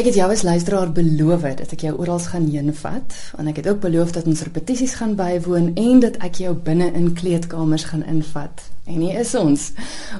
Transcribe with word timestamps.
Ek 0.00 0.06
het 0.06 0.16
jou 0.16 0.30
as 0.32 0.46
luisteraar 0.48 0.88
beloof 0.96 1.42
dat 1.58 1.74
ek 1.74 1.82
jou 1.84 1.90
oral 2.00 2.22
gaan 2.24 2.46
heenvat 2.48 3.12
en 3.36 3.48
ek 3.50 3.58
het 3.60 3.66
ook 3.68 3.82
beloof 3.82 4.14
dat 4.16 4.24
ons 4.30 4.40
repetisies 4.46 4.94
gaan 4.96 5.10
bywoon 5.12 5.74
en 5.76 5.98
dat 6.00 6.14
ek 6.24 6.38
jou 6.40 6.54
binne 6.56 6.86
in 6.96 7.10
kleedkamers 7.12 7.84
gaan 7.90 8.06
invat. 8.08 8.62
En 8.88 9.02
hier 9.04 9.18
is 9.20 9.34
ons. 9.36 9.66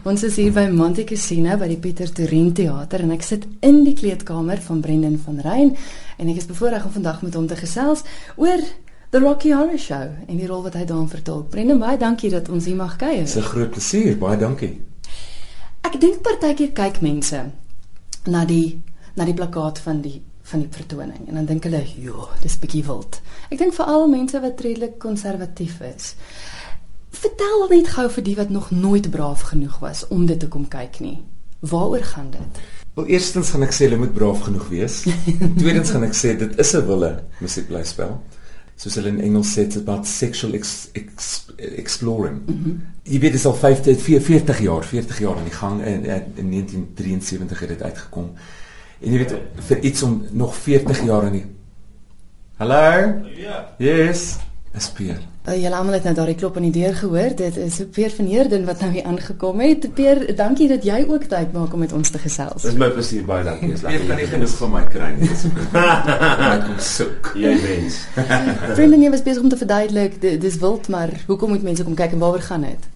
Ons 0.04 0.27
is 0.29 0.37
hier 0.37 0.53
by 0.53 0.66
Monte 0.69 1.06
Cassino 1.08 1.56
by 1.56 1.71
die 1.71 1.79
Pieter 1.80 2.12
Torin 2.12 2.51
Theater 2.53 3.06
en 3.06 3.14
ek 3.16 3.24
sit 3.24 3.46
in 3.64 3.79
die 3.87 3.95
kleedkamer 3.96 4.61
van 4.66 4.82
Brendan 4.85 5.16
van 5.22 5.40
Rein 5.46 5.72
en 6.19 6.28
ek 6.28 6.42
is 6.42 6.51
bevoorreg 6.51 6.85
om 6.85 6.94
vandag 6.99 7.24
met 7.24 7.40
hom 7.40 7.49
te 7.49 7.56
gesels 7.62 8.04
oor 8.37 8.60
The 9.17 9.24
Rocky 9.24 9.54
Horror 9.56 9.81
Show 9.81 10.12
en 10.26 10.37
die 10.37 10.51
rol 10.51 10.60
wat 10.69 10.76
hy 10.76 10.85
daarin 10.85 11.08
vertolk. 11.08 11.49
Brendan, 11.56 11.81
baie 11.81 11.97
dankie 11.97 12.35
dat 12.37 12.53
ons 12.53 12.69
hier 12.69 12.76
mag 12.76 13.01
kuier. 13.01 13.24
Dis 13.24 13.40
'n 13.40 13.49
groot 13.49 13.72
plesier, 13.72 14.12
baie 14.21 14.37
dankie. 14.37 14.76
Ek 15.88 15.97
dink 15.97 16.20
partykeer 16.20 16.77
kyk 16.77 17.01
mense 17.01 17.47
na 18.28 18.45
die 18.45 18.83
na 19.15 19.24
die 19.24 19.34
plakkaat 19.34 19.79
van 19.79 20.01
die 20.01 20.20
van 20.51 20.61
die 20.65 20.69
vertoning 20.70 21.29
en 21.29 21.34
dan 21.34 21.47
dink 21.47 21.64
hulle, 21.64 21.84
"Jo, 21.96 22.28
dis 22.42 22.59
bietjie 22.59 22.84
wild." 22.84 23.20
Ek 23.51 23.59
dink 23.59 23.74
veral 23.74 24.09
mense 24.09 24.41
wat 24.41 24.60
redelik 24.60 24.98
konservatief 24.98 25.80
is. 25.80 26.14
Vertel 27.10 27.68
net 27.68 27.88
gou 27.88 28.09
vir 28.10 28.24
die 28.24 28.37
wat 28.37 28.51
nog 28.51 28.70
nooit 28.70 29.10
braaf 29.10 29.41
genoeg 29.41 29.78
was 29.78 30.09
om 30.09 30.27
dit 30.27 30.41
te 30.41 30.48
kom 30.48 30.68
kyk 30.68 31.01
nie. 31.01 31.23
Waaroor 31.60 32.02
gaan 32.02 32.30
dit? 32.30 32.60
Wel, 32.95 33.06
eerstens 33.06 33.51
gaan 33.51 33.62
ek 33.62 33.73
sê 33.73 33.87
hulle 33.87 33.96
moet 33.96 34.15
braaf 34.15 34.41
genoeg 34.41 34.68
wees. 34.68 35.02
Tweedens 35.60 35.90
gaan 35.90 36.04
ek 36.04 36.15
sê 36.15 36.37
dit 36.38 36.59
is 36.59 36.74
'n 36.74 36.87
wille 36.87 37.23
musiekblyspel. 37.40 38.20
Soos 38.80 38.95
hulle 38.96 39.09
in 39.09 39.20
Engels 39.20 39.52
sê, 39.52 39.66
it's 39.66 39.77
about 39.77 40.06
sexual 40.06 40.54
ex, 40.54 40.88
ex, 40.92 41.46
exploring. 41.59 42.40
Mm 42.46 42.62
-hmm. 42.62 42.80
Jy 43.02 43.18
weet 43.20 43.32
dit 43.32 43.40
is 43.40 43.46
al 43.46 43.54
50 43.54 44.01
40 44.24 44.60
jaar, 44.60 44.84
40 44.84 45.18
jaar 45.18 45.37
aan 45.37 45.45
die 45.45 45.59
gang 45.59 45.82
en 45.82 46.04
in 46.34 46.51
1973 46.51 47.60
het 47.60 47.68
dit 47.68 47.82
uitgekom. 47.82 48.30
En 49.00 49.14
jy 49.14 49.18
weet 49.22 49.32
vir 49.70 49.78
iets 49.88 50.02
om 50.04 50.20
nog 50.30 50.54
40 50.56 51.04
jaar 51.09 51.24
aan 51.30 51.38
die 51.38 51.46
Hallo? 52.60 53.14
Ja. 53.40 53.74
Yes. 53.79 54.37
Is 54.76 54.90
Pier. 54.93 55.16
Uh, 55.48 55.54
Julle 55.56 55.74
almal 55.74 55.96
het 55.96 56.04
nou 56.04 56.12
daai 56.15 56.34
klop 56.37 56.59
aan 56.60 56.66
die 56.68 56.74
deur 56.74 56.93
gehoor. 56.95 57.32
Dit 57.38 57.56
is 57.56 57.78
Pier 57.95 58.12
van 58.12 58.28
Heerden 58.28 58.66
wat 58.68 58.82
nou 58.84 58.90
hier 58.93 59.06
aangekom 59.09 59.62
het. 59.65 59.87
Pier, 59.96 60.21
dankie 60.37 60.68
dat 60.68 60.84
jy 60.84 61.01
ook 61.09 61.24
tyd 61.32 61.56
maak 61.56 61.73
om 61.73 61.80
met 61.80 61.95
ons 61.96 62.12
te 62.12 62.21
gesels. 62.21 62.68
Dis 62.68 62.76
my 62.76 62.90
plesier 62.93 63.24
baie 63.24 63.46
dankie. 63.48 63.73
Pier 63.80 64.05
kan 64.05 64.21
nie 64.21 64.28
genoeg 64.28 64.55
van 64.61 64.75
my 64.77 64.84
kry 64.93 65.11
nie. 65.17 65.33
Ek 65.81 66.69
kom 66.69 66.78
soek. 66.84 67.33
Jy 67.47 67.56
wens. 67.65 68.03
Vriende, 68.77 69.01
jy 69.01 69.11
was 69.17 69.25
besig 69.25 69.43
om 69.43 69.48
te 69.48 69.62
verduidelik, 69.65 70.21
dis 70.45 70.61
wild, 70.61 70.93
maar 70.93 71.17
hoekom 71.27 71.56
moet 71.56 71.65
mense 71.65 71.89
kom 71.89 71.97
kyk 71.97 72.19
en 72.19 72.23
waaroor 72.27 72.45
gaan 72.53 72.69
dit? 72.69 72.91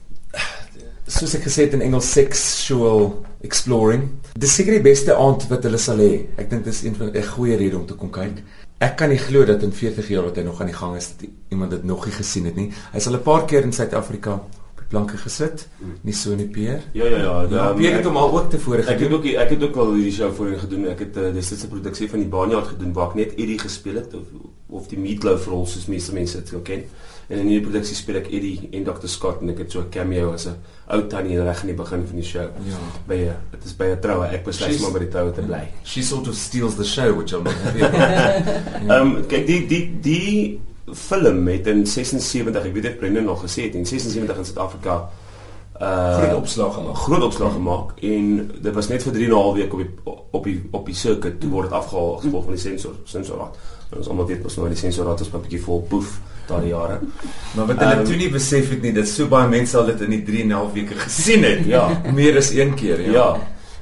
Soos 1.05 1.35
ek 1.37 1.43
gesê 1.45 1.67
het 1.67 1.75
in 1.77 1.83
Engels 1.85 2.07
sexual 2.09 3.11
exploring. 3.45 4.07
Dis 4.41 4.55
seker 4.57 4.79
die 4.79 4.85
beste 4.85 5.13
aand 5.13 5.45
wat 5.51 5.67
hulle 5.69 5.77
sal 5.77 6.01
hê. 6.01 6.25
Ek 6.41 6.49
dink 6.49 6.65
dis 6.65 6.83
'n 6.85 6.97
'n 6.97 7.23
goeie 7.37 7.57
rede 7.57 7.77
om 7.77 7.87
te 7.87 7.95
kom 7.95 8.11
kyk. 8.11 8.41
Ek 8.81 8.97
kan 8.97 9.11
nie 9.11 9.19
glo 9.19 9.45
dat 9.45 9.63
in 9.63 9.73
40 9.73 10.09
jaar 10.09 10.25
wat 10.25 10.37
hy 10.37 10.43
nog 10.43 10.61
aan 10.61 10.67
die 10.67 10.75
gang 10.75 10.97
is, 10.97 11.15
iemand 11.51 11.71
dit 11.71 11.85
nog 11.85 12.07
nie 12.07 12.15
gesien 12.15 12.45
het 12.45 12.57
nie. 12.57 12.73
Hy's 12.93 13.07
al 13.07 13.15
'n 13.15 13.23
paar 13.23 13.45
keer 13.45 13.63
in 13.63 13.73
Suid-Afrika 13.73 14.33
op 14.35 14.79
die 14.79 14.89
planke 14.89 15.17
gesit, 15.17 15.69
nie 16.03 16.13
so 16.13 16.33
in 16.33 16.39
die 16.39 16.49
peer. 16.49 16.81
Ja 16.93 17.05
ja 17.05 17.19
ja, 17.19 17.47
ja 17.51 17.73
Pier 17.73 17.93
het 17.97 18.05
hom 18.05 18.17
al 18.17 18.33
ook 18.39 18.51
tevore 18.51 18.83
gedoen. 18.83 18.95
Ek 18.95 19.01
het 19.01 19.13
ook 19.13 19.25
ek 19.25 19.51
het 19.51 19.63
ook 19.63 19.77
al 19.77 19.95
hierdie 19.95 20.13
show 20.13 20.35
voorheen 20.35 20.59
gedoen. 20.59 20.89
Ek 20.89 20.99
het 20.99 21.17
uh, 21.17 21.33
dis 21.33 21.49
dit 21.49 21.65
'n 21.65 21.69
produksie 21.69 22.11
van 22.11 22.19
die 22.19 22.29
Baanyard 22.29 22.67
gedoen 22.67 22.93
waar 22.93 23.09
ek 23.09 23.15
net 23.15 23.35
Eddie 23.37 23.59
gespeel 23.59 23.95
het 23.95 24.15
of 24.15 24.27
of 24.69 24.89
die 24.89 24.99
Meatloaf 24.99 25.47
rol 25.47 25.67
soos 25.67 25.87
meeste 25.87 26.13
mense 26.13 26.43
dit 26.43 26.63
ken. 26.63 26.85
En 27.29 27.39
in 27.39 27.47
hierdie 27.49 27.65
produksie 27.65 27.97
speel 27.97 28.19
ek 28.21 28.29
Eddie 28.29 28.69
en 28.73 28.85
Dr 28.85 29.09
Scott 29.09 29.41
en 29.43 29.53
ek 29.55 29.63
het 29.65 29.73
so 29.73 29.81
'n 29.81 29.91
cameo 29.91 30.33
as 30.33 30.47
'n 30.47 30.57
ou 30.93 31.07
tannie 31.09 31.41
reg 31.41 31.61
in 31.63 31.69
die 31.73 31.77
begin 31.77 32.07
van 32.07 32.17
die 32.17 32.25
show. 32.25 32.49
Ja. 32.69 32.79
By 33.07 33.17
dit 33.51 33.65
is 33.65 33.77
by 33.77 33.85
'n 33.85 34.01
troue. 34.01 34.27
Ek 34.27 34.45
besluit 34.45 34.81
maar 34.81 34.93
by 34.93 34.99
die 34.99 35.09
troue 35.09 35.33
te 35.33 35.43
bly. 35.43 35.69
She 35.85 36.03
sort 36.03 36.29
of 36.29 36.35
steals 36.35 36.77
the 36.77 36.85
show 36.85 37.17
which 37.17 37.33
I'm 37.33 37.45
not 37.45 37.55
happy 37.55 37.83
about. 37.83 38.91
Ehm 38.91 39.17
um, 39.17 39.27
kyk 39.27 39.47
die 39.47 39.67
die 39.67 40.01
die 40.01 40.61
film 40.93 41.47
het 41.49 41.67
in 41.67 41.87
76, 41.87 42.65
ek 42.65 42.73
weet 42.73 42.83
dit 42.83 42.99
Brendan 42.99 43.25
nog 43.25 43.41
gesê 43.43 43.63
het, 43.63 43.75
in 43.75 43.87
76 43.87 44.37
in 44.37 44.45
Suid-Afrika 44.45 45.09
uh 45.81 46.17
groot 46.19 46.35
opslag 46.35 46.75
gemaak. 46.75 46.97
Groot 46.97 47.23
opslag 47.23 47.53
gemaak 47.53 47.93
en 48.01 48.51
dit 48.61 48.75
was 48.75 48.89
net 48.89 49.03
vir 49.03 49.13
3 49.13 49.25
en 49.25 49.31
'n 49.31 49.35
half 49.35 49.55
week 49.55 49.73
op 49.73 49.79
die 49.79 49.91
op 50.31 50.45
die 50.45 50.63
op 50.71 50.87
die 50.87 50.95
circuit 50.95 51.41
toe 51.41 51.51
word 51.51 51.69
dit 51.69 51.79
afgehaal 51.79 52.17
gevolg 52.17 52.45
van 52.45 52.53
die 52.53 52.63
sensor 52.63 52.95
sensorraad. 53.05 53.57
Ons 53.97 54.09
almal 54.09 54.27
weet 54.27 54.43
mos 54.43 54.57
nou 54.57 54.69
die 54.69 54.77
sensorraad 54.77 55.21
is 55.21 55.33
'n 55.33 55.41
bietjie 55.41 55.63
vol 55.63 55.83
poef 55.83 56.21
daardie 56.49 56.73
jare. 56.73 57.01
Maar 57.55 57.67
wat 57.67 57.79
hulle 57.79 57.99
um, 58.01 58.05
toe 58.05 58.17
nie 58.17 58.31
besef 58.31 58.71
het 58.71 58.83
nie, 58.83 58.93
dat 58.93 59.09
so 59.09 59.29
baie 59.29 59.49
mense 59.49 59.77
al 59.79 59.87
dit 59.93 60.01
in 60.01 60.11
die 60.11 60.23
3 60.23 60.43
en 60.43 60.49
'n 60.49 60.59
half 60.59 60.73
weke 60.73 60.95
gesien 60.95 61.45
het. 61.45 61.65
Ja, 61.67 61.85
meer 62.13 62.37
as 62.37 62.51
een 62.51 62.75
keer, 62.75 63.01
ja. 63.01 63.13
Ja. 63.13 63.29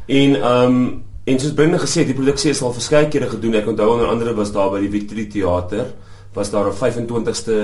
En 0.06 0.36
ehm 0.36 0.76
um, 0.76 1.04
en 1.24 1.38
soos 1.38 1.54
binne 1.54 1.78
gesê, 1.78 2.02
die 2.04 2.14
produksie 2.18 2.50
is 2.50 2.62
al 2.62 2.72
verskeie 2.72 3.08
kere 3.08 3.28
gedoen. 3.30 3.54
Ek 3.54 3.68
onthou 3.70 3.92
onder 3.92 4.08
andere 4.10 4.34
was 4.34 4.52
daar 4.52 4.70
by 4.70 4.80
die 4.80 4.90
Victory 4.90 5.26
Theater 5.30 5.92
was 6.32 6.50
daar 6.50 6.66
'n 6.66 6.72
25ste 6.72 7.54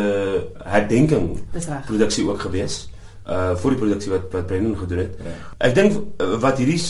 herdenking 0.64 1.40
produksie 1.86 2.28
ook 2.28 2.40
gewees. 2.40 2.88
Uh 3.26 3.56
vir 3.56 3.70
die 3.70 3.78
produksie 3.78 4.12
wat 4.12 4.32
wat 4.32 4.46
Brendan 4.46 4.76
gedoen 4.76 4.98
het. 4.98 5.14
Ja. 5.24 5.32
Ek 5.58 5.74
dink 5.74 5.92
uh, 5.92 6.38
wat 6.40 6.58
hierdie 6.58 6.80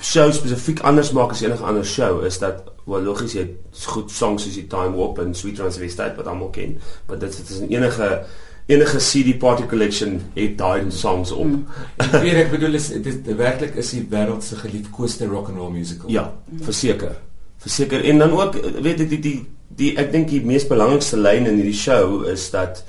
show 0.00 0.30
spesifiek 0.32 0.80
anders 0.88 1.12
maak 1.12 1.34
as 1.34 1.42
enige 1.44 1.64
ander 1.64 1.84
show 1.84 2.24
is 2.24 2.38
dat 2.40 2.62
wel 2.88 3.02
logies 3.04 3.34
jy 3.36 3.46
goed 3.92 4.10
songs 4.10 4.46
soos 4.46 4.56
die 4.56 4.66
Time 4.70 4.96
Warp 4.96 5.20
en 5.22 5.34
Sweet 5.36 5.58
Transvestite 5.60 6.16
wat 6.16 6.30
almal 6.30 6.50
ken, 6.54 6.78
maar 7.06 7.18
dit 7.18 7.36
is 7.36 7.60
'n 7.60 7.68
enige 7.68 8.24
enige 8.70 8.98
CD 8.98 9.38
party 9.38 9.66
collection 9.66 10.20
het 10.34 10.58
daai 10.58 10.90
songs 10.90 11.30
op. 11.30 11.46
Mm. 11.46 11.66
Ek 11.96 12.22
weet 12.22 12.38
ek 12.44 12.50
bedoel 12.50 12.78
is 12.78 12.88
dit 12.88 13.26
werklik 13.36 13.74
is 13.74 13.90
die 13.90 14.06
wêreld 14.10 14.44
se 14.46 14.56
geliefkoeste 14.56 15.26
rock 15.26 15.48
and 15.48 15.58
roll 15.58 15.72
musical. 15.74 16.10
Ja, 16.10 16.32
verseker. 16.62 17.16
Verseker 17.58 18.04
en 18.04 18.18
dan 18.18 18.30
ook 18.30 18.54
weet 18.82 19.00
ek 19.00 19.10
die 19.10 19.20
die 19.20 19.38
die 19.68 19.96
ek 19.98 20.12
dink 20.12 20.28
die 20.28 20.42
mees 20.44 20.66
belangrikste 20.66 21.18
lyn 21.18 21.46
in 21.46 21.60
hierdie 21.60 21.76
show 21.76 22.24
is 22.30 22.50
dat 22.50 22.84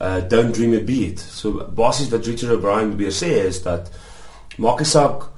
uh 0.00 0.22
don't 0.28 0.54
dream 0.54 0.74
a 0.74 0.80
beat. 0.80 1.20
So 1.20 1.66
basies 1.74 2.08
wat 2.14 2.26
Richard 2.26 2.52
O'Brien 2.52 2.94
probeer 2.94 3.14
sê 3.14 3.46
is 3.46 3.62
dat 3.62 3.90
maak 4.56 4.78
nie 4.78 4.88
saak 4.88 5.33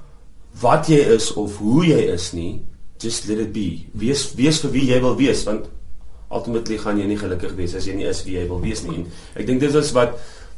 wat 0.61 0.89
jy 0.89 0.99
is 1.15 1.31
of 1.33 1.57
hoe 1.61 1.85
jy 1.85 1.99
is 2.13 2.31
nie, 2.33 2.61
just 3.01 3.27
let 3.29 3.39
it 3.39 3.53
be. 3.53 3.85
Wees 3.93 4.31
wees 4.37 4.61
vir 4.63 4.73
wie 4.73 4.87
jy 4.91 5.01
wil 5.03 5.17
wees 5.19 5.45
want 5.47 5.67
ultimately 6.33 6.77
gaan 6.81 6.99
jy 6.99 7.07
nie 7.07 7.19
gelukkig 7.19 7.55
wees 7.55 7.75
as 7.77 7.87
jy 7.87 7.95
nie 7.95 8.09
is 8.09 8.23
wie 8.25 8.35
jy 8.39 8.47
wil 8.49 8.61
wees 8.63 8.83
nie. 8.83 9.03
En 9.03 9.07
ek 9.41 9.47
dink 9.47 9.63
dit 9.63 9.79
is 9.81 9.93
wat 9.95 10.17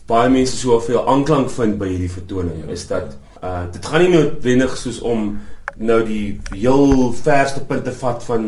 baie 0.10 0.30
mense 0.34 0.58
so 0.58 0.80
veel 0.82 1.04
aanklank 1.06 1.52
vind 1.54 1.78
by 1.82 1.92
hierdie 1.92 2.12
vertoning 2.12 2.66
is 2.74 2.88
dat 2.90 3.16
uh 3.46 3.68
dit 3.72 3.86
gaan 3.86 4.04
nie 4.04 4.14
noodwendig 4.16 4.76
soos 4.78 5.00
om 5.06 5.38
nou 5.80 6.00
die 6.04 6.40
heel 6.52 7.14
verste 7.16 7.62
punte 7.68 7.92
vat 8.02 8.24
van 8.28 8.44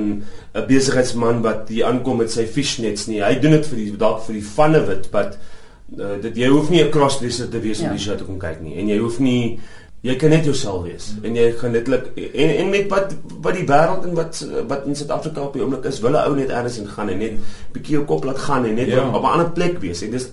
'n 0.53 0.65
besigheidsman 0.67 1.41
wat 1.41 1.69
hier 1.69 1.85
aankom 1.85 2.17
met 2.17 2.31
sy 2.31 2.45
fishnets 2.45 3.07
nie. 3.07 3.21
Hy 3.23 3.39
doen 3.39 3.51
dit 3.51 3.65
vir 3.65 3.77
die 3.77 3.97
dalk 3.97 4.25
vir 4.25 4.33
die 4.33 4.47
vanne 4.55 4.81
wit, 4.87 5.11
but 5.11 5.37
uh, 5.97 6.17
dit 6.21 6.35
jy 6.37 6.49
hoef 6.49 6.69
nie 6.69 6.83
'n 6.83 6.91
crossdresser 6.91 7.49
te 7.49 7.59
wees 7.59 7.79
om 7.79 7.85
ja. 7.85 7.91
die 7.91 8.03
show 8.03 8.17
te 8.17 8.23
kom 8.23 8.39
kyk 8.39 8.61
nie. 8.61 8.75
En 8.75 8.87
jy 8.87 8.97
hoef 8.97 9.19
nie 9.19 9.59
jy 10.01 10.15
kan 10.17 10.33
net 10.33 10.45
jouself 10.45 10.83
wees 10.83 11.11
mm. 11.13 11.25
en 11.25 11.35
jy 11.37 11.47
gaan 11.59 11.75
netlik 11.77 12.07
en 12.17 12.53
en 12.63 12.69
met 12.73 12.87
wat 12.89 13.11
wat 13.45 13.57
die 13.57 13.65
wêreld 13.69 14.05
en 14.07 14.15
wat 14.17 14.39
wat 14.71 14.87
in 14.89 14.97
Suid-Afrika 14.97 15.43
op 15.45 15.53
die 15.53 15.61
oomblik 15.61 15.85
is, 15.85 15.99
wil 16.01 16.17
'n 16.17 16.23
ou 16.25 16.35
net 16.35 16.49
ergens 16.49 16.79
in 16.81 16.87
gaan 16.87 17.09
en 17.09 17.17
net 17.17 17.37
bietjie 17.73 17.97
jou 17.99 18.05
kop 18.05 18.25
laat 18.25 18.37
gaan 18.37 18.65
en 18.65 18.75
net 18.75 18.87
ja. 18.87 19.07
op 19.07 19.21
'n 19.21 19.33
ander 19.33 19.51
plek 19.51 19.77
wees 19.79 20.01
en 20.01 20.11
dis 20.11 20.29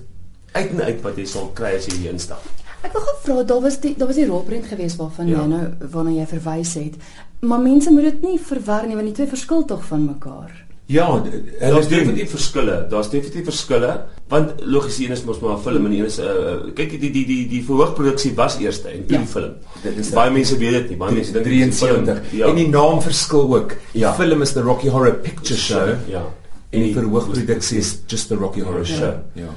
uit 0.52 0.70
en 0.70 0.82
uit 0.82 1.02
wat 1.02 1.16
jy 1.16 1.24
sal 1.24 1.50
kry 1.54 1.74
as 1.76 1.86
jy 1.86 1.96
hier 1.96 2.10
instap. 2.10 2.42
Ek 2.82 2.92
wil 2.92 3.02
gevra, 3.02 3.42
daar 3.42 3.60
was 3.60 3.80
die 3.80 3.94
daar 3.98 4.06
was 4.06 4.16
die 4.16 4.26
rolprent 4.26 4.66
geweest 4.66 4.96
waarvan 4.96 5.26
ja. 5.26 5.40
jy 5.40 5.46
nou 5.46 5.64
waarna 5.92 6.10
jy 6.10 6.26
verwys 6.26 6.74
het. 6.74 6.94
Maar 7.40 7.60
mense 7.60 7.90
moet 7.90 8.02
dit 8.02 8.22
nie 8.22 8.38
verwar 8.40 8.86
nie 8.86 8.94
want 8.94 9.06
die 9.06 9.14
twee 9.14 9.28
verskil 9.28 9.64
tog 9.64 9.84
van 9.84 10.04
mekaar. 10.04 10.67
Ja, 10.88 11.22
daar 11.60 11.78
is 11.78 11.88
definitief 11.88 12.30
verskille. 12.30 12.86
Daar's 12.88 13.10
definitief 13.12 13.44
verskille 13.44 13.90
want 14.28 14.52
logies 14.60 14.98
een 14.98 15.12
is 15.12 15.22
mos 15.24 15.40
maar 15.40 15.56
'n 15.56 15.60
film 15.60 15.86
en 15.86 15.92
een 15.92 16.04
is 16.04 16.18
'n 16.18 16.22
uh, 16.22 16.28
uh, 16.28 16.74
kyk 16.74 16.90
die 17.00 17.10
die 17.10 17.26
die 17.26 17.48
die 17.48 17.64
verhoogproduksie 17.64 18.34
was 18.34 18.56
eers 18.58 18.82
en 18.82 19.06
toe 19.06 19.16
ja. 19.16 19.18
die 19.18 19.26
film. 19.26 19.52
Dit 19.82 19.98
is 19.98 20.10
baie 20.10 20.30
mense 20.30 20.56
weet 20.56 20.72
dit 20.72 20.88
nie. 20.88 20.96
Baie 20.96 21.12
mense 21.12 21.32
dink 21.32 21.44
73. 21.44 22.20
Ja. 22.30 22.46
En 22.46 22.54
die 22.54 22.68
naam 22.68 23.02
verskil 23.02 23.56
ook. 23.56 23.68
Die 23.92 24.00
ja. 24.00 24.14
film 24.14 24.42
is 24.42 24.52
the 24.52 24.60
Rocky 24.60 24.88
Horror 24.88 25.14
Picture 25.14 25.60
Show. 25.60 25.88
Ja. 26.06 26.24
En 26.70 26.82
die 26.82 26.92
verhoogproduksie 26.92 27.78
is 27.78 27.98
just 28.06 28.28
the 28.28 28.34
Rocky 28.34 28.60
Horror 28.60 28.86
ja. 28.86 28.94
Show. 28.94 29.14
Ja. 29.32 29.48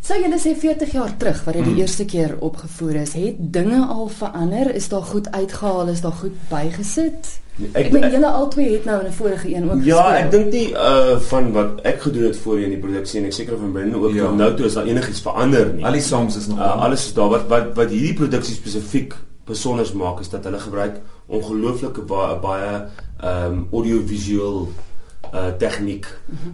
So 0.00 0.14
jy 0.14 0.38
sê 0.38 0.56
40 0.58 0.92
jaar 0.92 1.16
terug 1.16 1.44
wat 1.44 1.54
dit 1.54 1.64
die 1.64 1.72
mm. 1.72 1.80
eerste 1.80 2.04
keer 2.04 2.36
opgevoer 2.40 2.94
is, 2.94 3.12
het 3.12 3.36
dinge 3.52 3.86
al 3.86 4.08
verander? 4.08 4.74
Is 4.74 4.88
daar 4.88 5.02
goed 5.02 5.30
uitgehaal? 5.30 5.88
Is 5.88 6.00
daar 6.00 6.12
goed 6.12 6.36
bygesit? 6.48 7.40
Ek 7.72 7.86
ek 7.86 7.92
meen 7.92 8.10
julle 8.10 8.26
albei 8.26 8.72
het 8.72 8.84
nou 8.84 9.00
in 9.00 9.06
'n 9.06 9.12
vorige 9.12 9.48
een 9.54 9.70
ook 9.70 9.84
Ja, 9.84 10.02
gespeel. 10.02 10.24
ek 10.24 10.30
dink 10.30 10.52
nie 10.52 10.68
uh 10.72 11.18
van 11.20 11.52
wat 11.52 11.80
ek 11.82 12.00
gedoen 12.00 12.22
het 12.22 12.36
voor 12.36 12.60
in 12.60 12.70
die 12.70 12.78
produksie 12.78 13.20
en 13.20 13.26
ek 13.26 13.32
seker 13.32 13.58
van 13.58 13.72
binne 13.72 13.96
ook 13.96 14.12
ja. 14.14 14.30
nou 14.30 14.54
toe 14.56 14.66
is 14.66 14.74
daar 14.74 14.86
enigiets 14.86 15.20
verander 15.20 15.74
nie. 15.74 15.84
Al 15.84 15.92
die 15.92 16.00
songs 16.00 16.36
is 16.36 16.46
nog 16.46 16.58
uh, 16.58 16.82
alles 16.82 17.04
is 17.06 17.12
daar 17.14 17.28
wat 17.28 17.48
wat 17.48 17.74
wat 17.74 17.90
hierdie 17.90 18.14
produksie 18.14 18.54
spesifiek 18.54 19.14
besonder 19.44 19.86
maak 19.94 20.20
is 20.20 20.28
dat 20.28 20.44
hulle 20.44 20.58
gebruik 20.58 21.00
ongelooflike 21.26 22.00
baie 22.00 22.36
baie 22.40 22.86
ehm 23.20 23.52
um, 23.52 23.66
audiovisueel 23.72 24.68
uh 25.34 25.46
tegniek. 25.58 26.06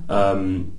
Ehm 0.08 0.38
um, 0.38 0.72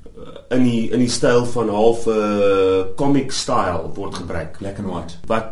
in 0.49 0.63
die 0.63 0.89
in 0.91 0.99
die 0.99 1.09
styl 1.09 1.45
van 1.45 1.69
half 1.69 2.05
'n 2.07 2.09
uh, 2.09 2.83
comic 2.95 3.31
style 3.31 3.89
word 3.93 4.15
gebruik. 4.15 4.57
Black 4.59 4.77
and 4.77 4.87
white. 4.87 5.13
Wat 5.27 5.45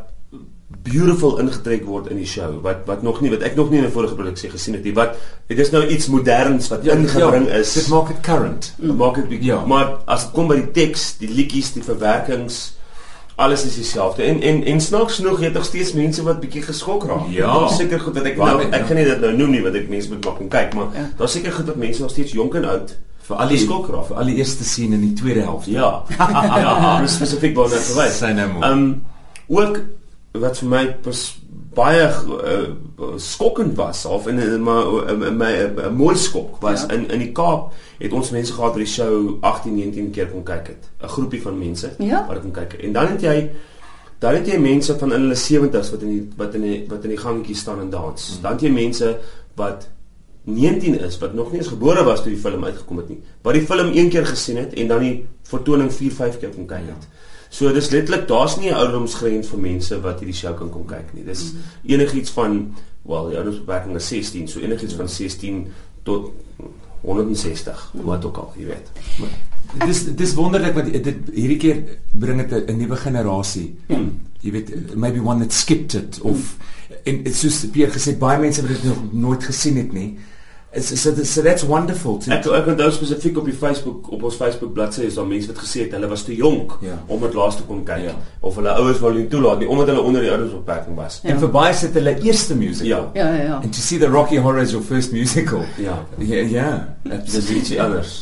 beautiful 0.85 1.39
ingetrek 1.41 1.85
word 1.89 2.11
in 2.13 2.19
die 2.21 2.29
show 2.29 2.51
wat 2.63 2.85
wat 2.89 3.01
nog 3.05 3.21
nie 3.23 3.31
wat 3.33 3.43
ek 3.47 3.57
nog 3.57 3.71
nie 3.73 3.81
in 3.81 3.87
'n 3.87 3.91
vorige 3.91 4.15
produksie 4.15 4.49
gesien 4.49 4.77
het 4.77 4.83
nie 4.85 4.93
wat 4.93 5.17
dit 5.49 5.59
is 5.59 5.71
nou 5.73 5.83
iets 5.87 6.07
moderns 6.07 6.69
wat 6.69 6.83
ja, 6.85 6.93
ingebring 6.93 7.47
ja, 7.47 7.61
is. 7.61 7.73
Dit 7.73 7.87
maak 7.87 8.07
dit 8.07 8.21
current. 8.21 8.73
Mm. 8.77 8.95
maak 8.95 9.15
dit 9.15 9.43
ja. 9.43 9.65
maar 9.65 9.97
as 10.05 10.27
dit 10.27 10.33
kom 10.33 10.47
by 10.47 10.55
die 10.55 10.71
teks 10.71 11.17
die 11.17 11.29
liedjies 11.29 11.73
die 11.73 11.83
verwerkings 11.83 12.75
alles 13.35 13.65
is 13.65 13.75
dieselfde. 13.75 14.23
En 14.23 14.41
en 14.41 14.63
en 14.63 14.81
snaaks 14.81 15.15
genoeg 15.15 15.39
het 15.39 15.53
nog 15.53 15.65
steeds 15.65 15.93
mense 15.93 16.23
wat 16.23 16.39
bietjie 16.39 16.61
geskok 16.61 17.03
raak. 17.03 17.27
Ja. 17.29 17.67
Seker 17.67 17.99
goed 17.99 18.15
wat 18.15 18.29
ek 18.29 18.37
nou 18.37 18.61
ek 18.61 18.71
ja. 18.73 18.85
gaan 18.85 18.95
nie 18.95 19.07
dit 19.09 19.19
nou 19.19 19.33
noem 19.37 19.51
nie 19.57 19.63
wat 19.65 19.75
ek 19.75 19.89
mense 19.89 20.13
moet 20.13 20.25
maak 20.25 20.39
en 20.39 20.47
kyk 20.53 20.77
maar 20.77 20.87
ja. 20.93 21.09
daar's 21.17 21.35
seker 21.35 21.51
goed 21.51 21.67
wat 21.73 21.75
mense 21.81 22.01
nog 22.01 22.13
steeds 22.13 22.31
jonk 22.31 22.55
en 22.55 22.65
oud 22.65 22.95
vir 23.27 23.41
al 23.41 23.51
die 23.51 23.59
skok 23.59 23.89
raak. 23.89 24.07
vir 24.07 24.21
al 24.21 24.31
die 24.31 24.37
eerste 24.39 24.63
scene 24.63 24.95
in 24.95 25.03
die 25.09 25.13
tweede 25.13 25.41
helfte. 25.41 25.71
Ja. 25.71 25.91
Ja 26.65 27.07
spesifiek 27.07 27.55
wou 27.57 27.67
net 27.69 27.83
verwys. 27.91 28.17
Sy 28.21 28.31
nou 28.37 28.49
ehm 28.61 28.71
um, 28.71 29.03
ook 29.47 29.81
wat 30.39 30.57
vir 30.57 30.69
my 30.69 30.83
baie 31.75 32.05
uh, 32.07 32.67
skokkend 33.19 33.75
was 33.75 34.05
of 34.05 34.27
in 34.31 34.63
maar 34.63 35.15
my 35.35 35.51
'n 35.87 35.95
mooi 35.95 36.15
skok 36.15 36.61
was 36.61 36.81
ja. 36.81 36.95
in 36.95 37.09
in 37.11 37.19
die 37.19 37.31
Kaap 37.31 37.73
het 37.99 38.13
ons 38.13 38.31
mense 38.31 38.53
gehad 38.53 38.71
wat 38.71 38.83
die 38.83 38.93
show 38.93 39.37
18 39.41 39.75
19 39.75 40.11
keer 40.11 40.27
kon 40.31 40.43
kyk 40.43 40.67
het 40.67 40.83
'n 41.01 41.07
groepie 41.07 41.41
van 41.41 41.57
mense 41.57 41.95
ja. 41.97 42.25
wat 42.27 42.41
kon 42.41 42.51
kyk 42.51 42.73
en 42.73 42.93
dan 42.93 43.07
het 43.07 43.21
jy 43.21 43.51
dan 44.19 44.33
het 44.33 44.47
jy 44.47 44.57
mense 44.57 44.97
van 44.97 45.13
in 45.13 45.21
hulle 45.21 45.35
70's 45.35 45.91
wat 45.91 46.01
in 46.01 46.09
die 46.09 46.23
wat 46.37 46.55
in 46.55 46.61
die 46.61 46.85
wat 46.87 47.03
in 47.03 47.09
die 47.09 47.17
gangetjie 47.17 47.55
staan 47.55 47.79
en 47.79 47.89
dans 47.89 48.31
hmm. 48.31 48.41
dan 48.41 48.51
het 48.51 48.61
jy 48.61 48.71
mense 48.71 49.17
wat 49.55 49.89
19 50.43 50.99
is 50.99 51.17
wat 51.17 51.33
nog 51.33 51.51
nie 51.51 51.59
eens 51.59 51.73
gebore 51.73 52.03
was 52.03 52.21
toe 52.21 52.31
die 52.31 52.41
film 52.41 52.63
uitgekom 52.63 52.97
het 52.97 53.09
nie 53.09 53.21
wat 53.41 53.53
die 53.53 53.65
film 53.65 53.91
een 53.93 54.09
keer 54.09 54.25
gesien 54.25 54.57
het 54.57 54.73
en 54.73 54.87
dan 54.87 54.99
die 54.99 55.25
vertoning 55.43 55.93
4 55.93 56.11
5 56.11 56.39
keer 56.39 56.49
kon 56.55 56.65
kyk 56.65 56.77
het 56.77 57.03
ja. 57.03 57.23
So 57.55 57.71
dis 57.71 57.89
letterlik 57.89 58.27
daar's 58.27 58.57
nie 58.59 58.69
'n 58.69 58.75
ouderdomsgrens 58.75 59.47
vir 59.47 59.59
mense 59.59 60.01
wat 60.01 60.19
hierdie 60.19 60.35
show 60.35 60.57
kan 60.57 60.69
kom 60.69 60.85
kyk 60.85 61.13
nie. 61.13 61.23
Dis 61.23 61.43
mm 61.43 61.59
-hmm. 61.59 61.91
enigiets 61.93 62.29
van 62.29 62.75
wel 63.01 63.27
die 63.29 63.37
ouderdomsbeperking 63.37 63.95
is 63.95 64.07
16, 64.07 64.47
so 64.47 64.59
enigiets 64.59 64.91
ja. 64.91 64.97
van 64.97 65.09
16 65.09 65.67
tot 66.03 66.31
160, 67.01 67.89
mm 67.93 67.99
-hmm. 67.99 68.09
wat 68.09 68.25
ook 68.25 68.37
al, 68.37 68.53
jy 68.57 68.65
weet. 68.65 68.91
Maar 69.19 69.87
dis 69.87 70.03
dis 70.15 70.33
wonderlik 70.33 70.73
wat 70.73 70.85
dit 70.85 71.15
hierdie 71.33 71.57
keer 71.57 71.83
bring 72.11 72.47
dit 72.47 72.69
'n 72.69 72.77
nuwe 72.77 72.95
generasie. 72.95 73.75
Mm. 73.87 74.21
Jy 74.39 74.51
weet 74.51 74.95
maybe 74.95 75.19
one 75.19 75.39
that 75.39 75.53
skipped 75.53 75.93
it 75.93 76.19
of 76.21 76.37
mm. 76.37 76.95
en 77.03 77.23
dit 77.23 77.35
soos 77.35 77.65
Pierre 77.71 77.91
gesê 77.91 78.17
baie 78.17 78.39
mense 78.39 78.61
wat 78.61 78.69
dit 78.69 78.83
nog 78.83 79.13
nooit 79.13 79.43
gesien 79.43 79.77
het 79.77 79.93
nie. 79.93 80.09
Is 80.09 80.34
so 80.81 81.23
so 81.23 81.41
that's 81.41 81.63
wonderful 81.63 82.17
to 82.19 82.31
Ek 82.31 82.45
ek 82.45 82.67
onthou 82.67 82.89
spesifiek 82.91 83.37
op 83.39 83.45
die 83.47 83.55
Facebook 83.55 84.09
op 84.11 84.23
ons 84.27 84.35
Facebook 84.35 84.73
bladsy 84.75 85.05
is 85.07 85.15
daar 85.19 85.27
mense 85.27 85.47
wat 85.51 85.61
gesê 85.63 85.85
het 85.85 85.95
hulle 85.95 86.09
was 86.11 86.25
te 86.27 86.35
jonk 86.35 86.77
ja. 86.83 86.97
om 87.07 87.21
dit 87.23 87.37
laaste 87.37 87.63
kon 87.67 87.83
kyk 87.87 88.03
ja. 88.09 88.15
of 88.41 88.57
hulle 88.59 88.73
ouers 88.81 88.99
wou 89.03 89.13
nie 89.15 89.27
toelaat 89.31 89.63
nie 89.63 89.69
omdat 89.71 89.93
hulle 89.93 90.03
onder 90.03 90.25
die 90.25 90.31
ouderdomsbeperking 90.31 90.97
was. 90.99 91.21
Ja. 91.23 91.33
En 91.33 91.39
vir 91.43 91.51
baie 91.53 91.73
sit 91.73 91.95
hulle 91.95 92.15
eerste 92.27 92.57
musical. 92.59 93.09
Ja. 93.15 93.27
Ja, 93.27 93.43
ja. 93.43 93.59
And 93.61 93.73
to 93.73 93.81
see 93.81 93.99
the 93.99 94.09
Rocky 94.11 94.37
Horror 94.37 94.61
as 94.61 94.75
your 94.75 94.83
first 94.83 95.11
musical. 95.15 95.63
Ja. 95.77 96.01
Ja, 96.17 96.43
ja. 96.43 96.69
Dit 97.03 97.33
is 97.33 97.49
iets 97.49 97.77
anders. 97.77 98.17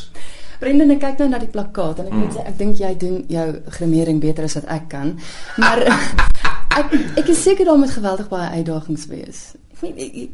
Brendan, 0.60 0.94
ek 0.94 1.02
kyk 1.02 1.18
nou 1.24 1.28
na 1.32 1.42
die 1.42 1.50
plakkaat 1.50 2.04
en 2.04 2.06
ek 2.08 2.14
weet 2.14 2.38
mm. 2.38 2.46
ek 2.52 2.58
dink 2.60 2.78
jy 2.80 2.92
doen 3.00 3.18
jou 3.28 3.48
grimering 3.80 4.22
beter 4.22 4.46
as 4.46 4.54
wat 4.60 4.70
ek 4.78 4.88
kan. 4.94 5.16
Maar 5.58 5.82
ek 6.80 6.96
ek 7.18 7.34
is 7.34 7.42
seker 7.42 7.66
daar 7.66 7.82
moet 7.82 7.92
geweldig 7.94 8.30
baie 8.30 8.62
uitdagings 8.62 9.10
wees 9.10 9.44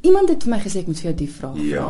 iemand 0.03 0.29
het 0.29 0.43
vir 0.43 0.55
my 0.55 0.59
gesê 0.63 0.83
ek 0.83 0.91
moet 0.91 1.01
vir 1.01 1.11
jou 1.11 1.17
die 1.21 1.31
vraag 1.31 1.55
vra. 1.57 1.69
Ja. 1.71 1.89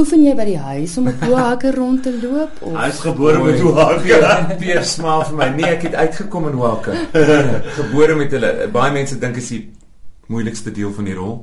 Oefen 0.00 0.22
jy 0.24 0.32
by 0.32 0.44
die 0.48 0.58
huis 0.58 0.94
om 0.96 1.08
op 1.10 1.24
hoë 1.28 1.40
hakke 1.50 1.70
rond 1.76 2.02
te 2.06 2.12
loop 2.16 2.60
of 2.64 2.76
Hy 2.78 2.88
is 2.88 3.00
gebore 3.04 3.42
met 3.44 3.58
hoë 3.60 3.74
hakke. 3.76 4.20
Pier 4.62 4.86
smaal 4.88 5.26
vir 5.28 5.36
my. 5.40 5.48
Nee, 5.56 5.72
ek 5.74 5.88
het 5.90 5.98
uitgekom 6.00 6.48
in 6.48 6.56
hoë 6.60 6.70
hakke. 6.76 6.94
gebore 7.80 8.16
met 8.16 8.32
hulle. 8.32 8.52
Baie 8.72 8.94
mense 8.94 9.18
dink 9.20 9.36
is 9.42 9.50
die 9.52 9.62
moeilikste 10.32 10.72
deel 10.72 10.94
van 10.96 11.10
die 11.10 11.18
rol. 11.18 11.36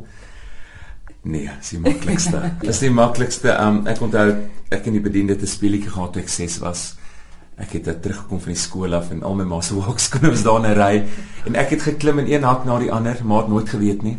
Nee, 1.29 1.49
dis 1.59 1.75
die 1.75 1.81
maklikste. 1.83 2.41
Dis 2.63 2.81
die 2.81 2.93
maklikste. 2.95 3.53
Um 3.61 3.83
ek 3.91 4.01
onthou 4.01 4.25
ek 4.73 4.87
in 4.89 4.97
die 4.97 5.03
bediende 5.03 5.37
te 5.37 5.49
speelietjie 5.49 5.93
gehad 5.93 6.15
toe 6.15 6.23
ek 6.23 6.33
6 6.33 6.59
was. 6.63 6.85
Ek 7.59 7.73
het 7.75 7.89
teruggekom 8.01 8.39
van 8.39 8.55
die 8.55 8.61
skool 8.61 8.95
af 8.95 9.09
en 9.11 9.21
al 9.27 9.35
my 9.35 9.45
ma 9.45 9.59
se 9.61 9.75
walkskoene 9.75 10.31
was 10.31 10.45
daar 10.47 10.63
in 10.63 10.71
'n 10.71 10.77
ry 10.79 11.03
en 11.45 11.55
ek 11.55 11.75
het 11.75 11.81
geklim 11.81 12.19
in 12.19 12.31
een 12.31 12.43
hak 12.43 12.65
na 12.65 12.79
die 12.79 12.91
ander, 12.91 13.19
maar 13.23 13.43
het 13.43 13.49
nooit 13.49 13.69
geweet 13.69 14.01
nie. 14.01 14.17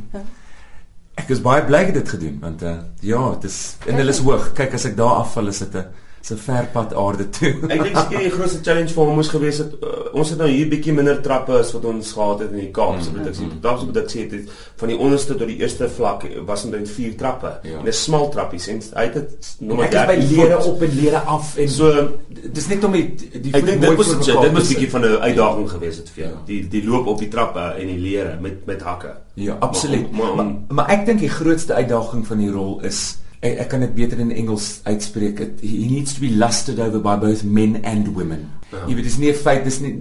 Ek 1.21 1.33
is 1.35 1.43
baie 1.45 1.65
bly 1.67 1.85
ek 1.85 1.93
het 1.93 1.99
dit 2.01 2.13
gedoen 2.15 2.39
want 2.43 2.63
uh, 2.67 2.79
ja, 3.05 3.23
dit 3.37 3.51
is 3.51 3.59
en 3.87 4.01
hulle 4.01 4.15
is 4.15 4.23
hoog. 4.25 4.53
Kyk 4.57 4.77
as 4.79 4.87
ek 4.89 4.97
daar 4.99 5.21
afval 5.25 5.53
is 5.53 5.61
dit 5.65 5.77
'n 5.77 5.85
se 6.21 6.37
ver 6.37 6.67
pad 6.73 6.95
aarde 6.95 7.29
toe. 7.33 7.53
ek 7.69 7.83
dink 7.87 7.97
seker 7.97 8.25
die 8.27 8.33
grootste 8.35 8.61
challenge 8.65 8.93
vir 8.93 9.09
hom 9.09 9.17
moes 9.17 9.31
gewees 9.33 9.61
het 9.63 9.77
uh, 9.81 10.11
ons 10.21 10.33
het 10.33 10.41
nou 10.43 10.49
hier 10.51 10.69
bietjie 10.69 10.93
minder 10.97 11.21
trappe 11.25 11.55
as 11.57 11.73
wat 11.73 11.87
ons 11.89 12.11
gehad 12.17 12.43
het 12.45 12.51
in 12.53 12.61
die 12.61 12.73
Kaap 12.77 12.99
se 13.01 13.13
produksie. 13.15 13.47
Mm. 13.47 13.61
Daar's 13.65 13.87
wat 13.89 14.01
ek 14.03 14.11
sê 14.13 14.27
dit 14.29 14.51
van 14.83 14.93
die 14.93 14.99
onderste 15.01 15.37
tot 15.41 15.49
die 15.49 15.57
eerste 15.63 15.89
vlak 15.89 16.27
was 16.49 16.67
omtrent 16.69 16.93
4 16.93 17.15
trappe. 17.21 17.53
Ja. 17.65 17.79
En 17.81 17.89
'n 17.89 17.97
smal 17.97 18.29
trappies 18.35 18.69
en 18.69 18.83
hy 18.99 19.07
het 19.09 19.15
dit 19.15 19.55
nog 19.61 19.81
maar 19.81 20.13
by 20.13 20.19
lede 20.21 20.59
op 20.73 20.83
en 20.83 20.95
lede 21.01 21.23
af 21.37 21.57
en 21.57 21.69
so 21.69 22.09
dis 22.29 22.69
net 22.69 22.85
om 22.85 22.93
die 22.93 23.07
die 23.17 23.55
Ek 23.57 23.67
dink 23.67 23.81
dit 23.81 23.97
was 23.97 24.13
dit 24.21 24.53
was 24.53 24.69
bietjie 24.69 24.91
van 24.91 25.05
'n 25.09 25.25
uitdaging 25.25 25.71
gewees 25.71 25.97
het 25.97 26.11
vir 26.11 26.25
jou. 26.25 26.35
Ja. 26.35 26.43
Die 26.47 26.69
die 26.69 26.85
loop 26.85 27.07
op 27.07 27.19
die 27.19 27.29
trappe 27.29 27.65
en 27.81 27.87
die 27.87 27.99
lere 27.99 28.37
met 28.41 28.67
met 28.67 28.83
hakke. 28.83 29.17
Ja, 29.35 29.57
absoluut. 29.61 30.11
Maar, 30.13 30.35
maar, 30.35 30.45
maar, 30.45 30.55
maar 30.69 30.89
ek 30.89 31.07
dink 31.07 31.21
die 31.21 31.33
grootste 31.33 31.75
uitdaging 31.75 32.27
van 32.27 32.39
die 32.39 32.51
rol 32.51 32.81
is 32.85 33.19
ek, 33.41 33.57
ek 33.65 33.69
kan 33.73 33.85
dit 33.85 33.95
beter 33.97 34.21
in 34.23 34.33
Engels 34.33 34.81
uitspreek. 34.85 35.41
It, 35.41 35.65
he 35.65 35.89
needs 35.89 36.15
to 36.17 36.21
be 36.21 36.31
lusted 36.37 36.81
over 36.81 37.01
by 37.03 37.17
both 37.21 37.45
men 37.45 37.81
and 37.85 38.13
women. 38.17 38.51
Ja. 38.71 38.85
Jy 38.87 38.99
weet 38.99 39.09
dis 39.09 39.19
nie 39.19 39.33
'n 39.33 39.41
feit, 39.41 39.65
dis 39.65 39.81
nie 39.81 39.93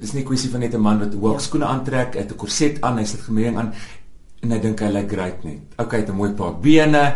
dis 0.00 0.14
nie 0.14 0.22
'n 0.22 0.26
kwessie 0.26 0.50
van 0.50 0.60
net 0.60 0.74
'n 0.74 0.80
man 0.80 0.98
wat 0.98 1.14
hoekskoene 1.14 1.66
aantrek, 1.66 2.16
'n 2.16 2.36
korset 2.36 2.80
aan, 2.80 2.98
hy 2.98 3.04
sit 3.04 3.20
gemering 3.20 3.58
aan 3.58 3.72
en 4.42 4.50
hy 4.50 4.58
dink 4.60 4.80
hy 4.80 4.90
lyk 4.92 5.10
great 5.10 5.44
net. 5.44 5.60
Okay, 5.78 6.00
het 6.00 6.08
'n 6.08 6.16
mooi 6.16 6.32
paar 6.32 6.54
bene, 6.60 7.14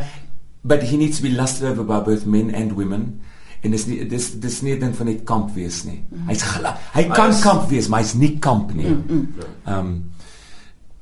but 0.65 0.83
he 0.83 0.97
needs 0.97 1.21
to 1.21 1.23
be 1.23 1.35
lusted 1.35 1.69
over 1.71 1.85
by 1.85 2.01
both 2.01 2.27
men 2.27 2.55
and 2.55 2.73
women. 2.73 3.21
En 3.63 3.71
dis 3.71 3.87
nie 3.87 4.05
dis 4.07 4.31
dis 4.39 4.63
nie 4.63 4.75
'n 4.75 4.81
ding 4.81 4.95
van 4.95 5.07
net 5.07 5.25
kamp 5.25 5.55
wees 5.55 5.85
nie. 5.85 6.05
Mm. 6.11 6.29
Hy's 6.29 6.43
hy 6.95 7.05
kan 7.05 7.31
is, 7.31 7.41
kamp 7.41 7.69
wees, 7.71 7.89
maar 7.89 8.01
hy's 8.01 8.15
nie 8.15 8.39
kamp 8.39 8.75
nie. 8.75 8.87
Mm, 8.87 9.05
mm. 9.09 9.29
Um 9.67 10.05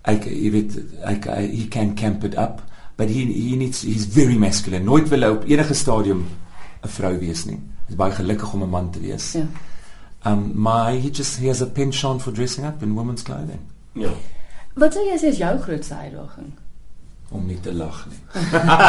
ek 0.05 0.25
jy 0.25 0.51
weet 0.51 0.73
ek 1.05 1.25
he 1.25 1.67
can 1.69 1.95
camp 1.95 2.25
it 2.25 2.37
up 2.39 2.63
but 2.97 3.09
he 3.09 3.25
he 3.33 3.57
needs 3.57 3.83
he's 3.83 4.07
very 4.07 4.39
masculine. 4.39 4.85
Nooit 4.85 5.09
wil 5.09 5.23
hy 5.23 5.31
op 5.37 5.45
enige 5.45 5.75
stadium 5.75 6.27
'n 6.83 6.89
vrou 6.89 7.19
wees 7.19 7.45
nie. 7.45 7.61
Hy's 7.87 7.97
baie 7.97 8.13
gelukkig 8.13 8.53
om 8.53 8.63
'n 8.63 8.71
man 8.71 8.91
te 8.91 9.01
wees. 9.01 9.33
Ja. 9.33 9.47
Um 10.25 10.53
my 10.55 10.99
he 11.01 11.11
just 11.11 11.39
he 11.39 11.47
has 11.47 11.63
a 11.63 11.67
penchant 11.67 12.23
for 12.23 12.33
dressing 12.33 12.67
up 12.67 12.83
in 12.83 12.95
women's 12.95 13.23
clothing. 13.23 13.61
Ja. 13.93 14.11
Wat 14.75 14.93
sou 14.93 15.05
jy 15.05 15.17
sê 15.19 15.29
is 15.33 15.39
jou 15.39 15.59
grootste 15.59 15.95
uitdaging? 15.95 16.53
Om 17.31 17.47
nie 17.47 17.59
te 17.61 17.73
lag 17.75 18.05
nie. 18.07 18.19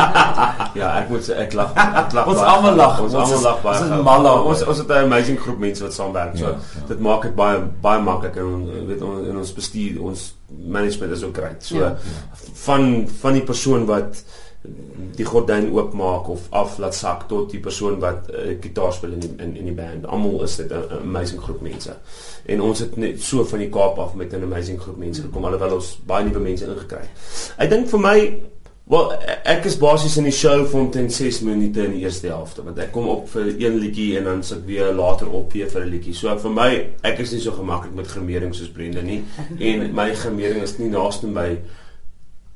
ja, 0.79 0.91
ek 0.99 1.09
moet 1.09 1.25
sê 1.25 1.37
ek 1.41 1.55
lag. 1.57 1.71
Ek 1.73 2.13
lag. 2.13 2.27
ons 2.29 2.41
almal 2.45 2.75
lag. 2.77 2.99
Ons 3.01 3.15
almal 3.17 3.41
lag 3.41 3.61
baie. 3.63 3.81
Ons 3.81 3.95
is 3.95 4.03
mal. 4.05 4.29
Ons 4.51 4.63
ons 4.67 4.81
het 4.83 4.91
'n 4.93 5.07
amazing 5.09 5.39
groep 5.41 5.59
mense 5.59 5.83
wat 5.83 5.93
saamwerk. 5.93 6.37
So 6.37 6.45
ja, 6.45 6.51
ja. 6.51 6.85
dit 6.91 6.99
maak 6.99 7.25
dit 7.25 7.35
baie 7.35 7.63
baie 7.81 8.01
maklik 8.01 8.37
en 8.37 8.67
weet 8.87 9.01
ons 9.01 9.27
in 9.27 9.37
ons 9.37 9.53
bestuur 9.53 10.01
ons 10.01 10.33
management 10.49 11.11
is 11.17 11.23
ook 11.23 11.37
great. 11.37 11.65
So 11.65 11.81
ja, 11.81 11.95
ja. 11.97 12.51
van 12.65 13.07
van 13.21 13.33
die 13.33 13.43
persoon 13.43 13.85
wat 13.89 14.21
die 15.17 15.25
gordyn 15.25 15.69
oopmaak 15.73 16.27
of 16.29 16.47
af 16.49 16.77
laat 16.81 16.95
sak 16.95 17.27
tot 17.29 17.51
die 17.53 17.59
persoon 17.63 17.99
wat 18.01 18.27
uh, 18.31 18.41
eh, 18.41 18.57
gitaar 18.61 18.93
speel 18.93 19.13
in 19.17 19.21
die, 19.23 19.31
in 19.37 19.55
in 19.55 19.69
die 19.69 19.75
band. 19.75 20.05
Almal 20.05 20.43
is 20.43 20.55
dit 20.55 20.71
'n 20.71 20.99
amazing 21.01 21.41
groep 21.41 21.61
mense. 21.61 21.95
En 22.45 22.61
ons 22.61 22.79
het 22.79 22.97
net 22.97 23.21
so 23.21 23.45
van 23.45 23.59
die 23.59 23.69
Kaap 23.69 23.97
af 23.97 24.13
met 24.13 24.33
'n 24.33 24.43
amazing 24.43 24.81
groep 24.81 24.97
mense 24.97 25.21
gekom 25.21 25.45
alhoewel 25.45 25.73
ons 25.73 25.99
baie 26.05 26.25
nuwe 26.25 26.39
mense 26.39 26.65
ingekry 26.65 26.99
het. 26.99 27.53
Ek 27.57 27.69
dink 27.69 27.89
vir 27.89 27.99
my 27.99 28.43
wel 28.87 29.13
ek 29.43 29.65
is 29.65 29.77
basies 29.77 30.17
in 30.17 30.23
die 30.23 30.31
show 30.31 30.65
vir 30.65 30.79
omtrent 30.79 31.13
6 31.13 31.41
minute 31.41 31.83
in 31.83 31.91
die 31.91 32.03
eerste 32.03 32.27
helfte 32.27 32.63
want 32.63 32.77
ek 32.79 32.91
kom 32.91 33.07
op 33.07 33.29
vir 33.29 33.47
een 33.59 33.79
liedjie 33.79 34.17
en 34.17 34.23
dan 34.23 34.43
sit 34.43 34.65
weer 34.65 34.93
later 34.93 35.29
op 35.29 35.53
weer 35.53 35.69
vir 35.69 35.81
'n 35.81 35.89
liedjie. 35.89 36.13
So 36.13 36.37
vir 36.37 36.51
my 36.51 36.89
ek 37.03 37.19
is 37.19 37.31
nie 37.31 37.41
so 37.41 37.51
gemaklik 37.51 37.95
met 37.95 38.07
grimering 38.07 38.55
soos 38.55 38.69
Brenda 38.69 39.01
nie 39.01 39.23
en 39.71 39.93
my 39.93 40.13
grimering 40.13 40.63
is 40.63 40.77
nie 40.77 40.89
naaste 40.89 41.27
by 41.27 41.57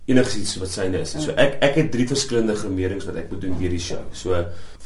enigiets 0.10 0.55
wat 0.62 0.74
syne 0.74 1.01
is. 1.05 1.13
So 1.22 1.36
ek 1.39 1.60
ek 1.62 1.77
het 1.77 1.91
drie 1.93 2.08
verskillende 2.10 2.55
grimerings 2.58 3.05
wat 3.10 3.20
ek 3.22 3.31
moet 3.31 3.43
doen 3.46 3.58
vir 3.60 3.75
die 3.75 3.81
show. 3.81 4.01
So 4.17 4.38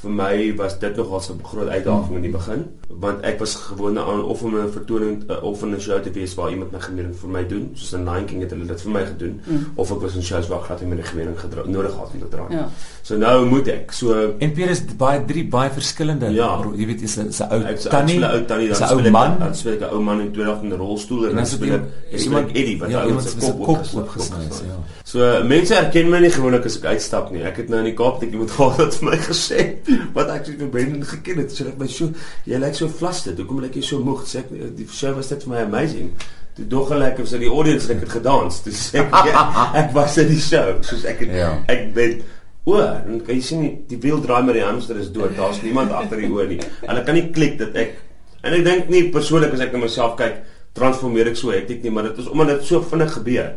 vir 0.02 0.12
my 0.12 0.56
was 0.58 0.80
dit 0.80 0.96
nogal 0.96 1.22
'n 1.30 1.44
groot 1.44 1.70
uitdaging 1.70 2.16
in 2.16 2.22
die 2.22 2.32
begin 2.32 2.66
want 3.00 3.24
ek 3.24 3.40
was 3.40 3.56
gewoond 3.56 3.98
aan 3.98 4.24
of 4.24 4.44
om 4.44 4.56
'n 4.56 4.72
vertoning 4.72 5.30
of 5.42 5.64
'n 5.64 5.80
show 5.80 6.00
te 6.02 6.12
wees 6.12 6.36
waar 6.36 6.50
iemand 6.50 6.72
my 6.72 6.80
gemering 6.80 7.16
vir 7.16 7.30
my 7.30 7.48
doen 7.48 7.70
soos 7.74 7.94
in 7.94 8.04
Lion 8.04 8.26
King 8.26 8.42
het 8.42 8.52
hulle 8.52 8.66
dit 8.66 8.82
vir 8.82 8.92
my 8.92 9.06
gedoen 9.06 9.42
mm. 9.46 9.66
of 9.76 9.92
ek 9.92 10.02
was 10.02 10.16
in 10.16 10.24
shows 10.24 10.48
waar 10.48 10.62
glad 10.62 10.82
nie 10.82 10.96
my 10.96 11.02
gemering 11.02 11.36
nodig 11.66 11.92
gehad 11.92 12.12
het 12.12 12.24
om 12.24 12.30
te 12.30 12.36
dra. 12.36 12.46
Ja. 12.50 12.70
So 13.02 13.18
nou 13.18 13.46
moet 13.46 13.68
ek. 13.68 13.92
So 13.92 14.34
en 14.38 14.52
Pierre 14.52 14.72
is 14.72 14.86
baie 14.98 15.26
drie 15.26 15.48
baie 15.48 15.70
verskillende 15.70 16.32
ja. 16.32 16.62
jy 16.76 16.86
weet 16.86 17.02
is 17.02 17.18
'n 17.18 17.32
se 17.32 17.44
ou 17.44 17.62
tannie, 17.90 18.20
'n 18.20 18.24
ou 18.24 18.46
tannie, 18.46 18.70
dan 18.70 18.90
ou 18.92 19.12
man, 19.12 19.40
dan 19.40 19.56
speel 19.56 19.74
ek 19.74 19.82
'n 19.82 19.94
ou 19.94 20.02
man 20.02 20.22
in 20.22 20.32
tweede 20.32 20.58
in 20.62 20.74
'n 20.74 20.78
rolstoel 20.78 21.30
en 21.30 21.36
dan 21.36 21.46
speel 21.46 21.74
ek 21.74 22.20
iemand 22.20 22.50
Eddie 22.50 22.80
wat 22.80 22.90
ja, 22.90 23.06
iemand 23.06 23.24
se 23.24 23.52
kop 23.52 23.86
opgesny 23.94 24.46
is, 24.50 24.60
ja. 24.60 24.80
So 25.06 25.44
mense 25.48 25.76
herken 25.76 26.10
my 26.10 26.20
nie 26.20 26.32
gewoonlik 26.34 26.66
as 26.66 26.80
ek 26.80 26.86
uitstap 26.96 27.30
nie. 27.32 27.44
Ek 27.46 27.60
het 27.62 27.70
nou 27.70 27.78
in 27.84 27.86
die 27.92 27.94
Kaap 27.94 28.22
net 28.22 28.34
iemand 28.34 28.52
gehad 28.52 28.80
wat 28.82 28.96
vir 29.00 29.10
my 29.10 29.18
gesê 29.22 29.60
wat 30.16 30.30
ek 30.34 30.48
vir 30.60 30.70
Brendan 30.74 31.04
geken 31.06 31.44
het. 31.44 31.52
So 31.56 31.68
ek 31.70 31.78
my 31.82 31.88
so 31.92 32.10
jy 32.50 32.60
lyk 32.62 32.76
so 32.78 32.90
flustered. 32.90 33.38
Hoekom 33.42 33.62
lyk 33.66 33.76
jy 33.80 33.84
so 33.86 34.00
moeg? 34.06 34.24
Sê 34.30 34.42
ek 34.46 34.54
die 34.78 34.88
show 34.92 35.14
was 35.18 35.30
net 35.34 35.44
vir 35.46 35.54
my 35.56 35.62
amazing. 35.66 36.14
Toe 36.56 36.66
dog 36.72 36.88
gelyk 36.94 37.20
of 37.20 37.28
sy 37.28 37.38
die 37.42 37.52
audience 37.52 37.90
ek 37.92 38.00
het 38.06 38.14
gedans. 38.16 38.62
Toe 38.66 38.74
sê 38.74 39.04
ek 39.04 39.30
ja, 39.30 39.44
ek 39.84 39.94
was 39.98 40.18
in 40.24 40.30
die 40.32 40.40
show 40.42 40.78
soos 40.88 41.06
ek 41.12 41.26
het, 41.26 41.36
Ja. 41.36 41.52
ek 41.72 41.90
ben 41.98 42.18
o, 42.66 42.80
en 42.82 43.20
kan 43.22 43.36
jy 43.36 43.42
sien 43.46 43.62
die, 43.62 43.74
die 43.92 43.98
wiel 44.02 44.22
draai 44.24 44.42
met 44.48 44.56
die 44.58 44.64
hamster 44.66 44.98
is 44.98 45.12
dood. 45.14 45.36
Daar's 45.38 45.60
niemand 45.62 45.92
agter 45.94 46.18
die 46.24 46.32
oor 46.34 46.48
nie. 46.50 46.58
Ek 46.88 47.04
kan 47.06 47.14
nie 47.20 47.28
klik 47.36 47.60
dat 47.62 47.76
ek 47.78 47.98
en 48.46 48.54
ek 48.58 48.64
dink 48.66 48.90
nie 48.94 49.04
persoonlik 49.14 49.54
as 49.54 49.62
ek 49.66 49.74
na 49.76 49.84
myself 49.84 50.16
kyk, 50.18 50.40
transformeer 50.78 51.30
ek 51.32 51.38
so 51.40 51.54
hektiek 51.54 51.84
nie, 51.86 51.92
maar 51.94 52.08
dit 52.10 52.18
is 52.24 52.28
omdat 52.30 52.56
dit 52.60 52.66
so 52.68 52.82
vinnig 52.90 53.14
gebeur. 53.20 53.52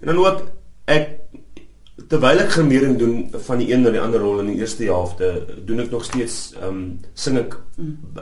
En 0.00 0.10
dan 0.12 0.18
ook 0.22 0.40
ek 0.92 1.06
terwyl 1.96 2.42
ek 2.42 2.50
gramering 2.52 2.98
doen 3.00 3.14
van 3.46 3.60
die 3.62 3.70
een 3.72 3.86
na 3.86 3.92
die 3.94 4.00
ander 4.00 4.20
rol 4.20 4.42
in 4.42 4.50
die 4.52 4.58
eerste 4.60 4.84
helfte, 4.84 5.30
doen 5.64 5.80
ek 5.80 5.94
nog 5.94 6.04
steeds 6.04 6.52
ehm 6.58 6.68
um, 6.68 6.82
sing 7.14 7.38
ek 7.40 7.56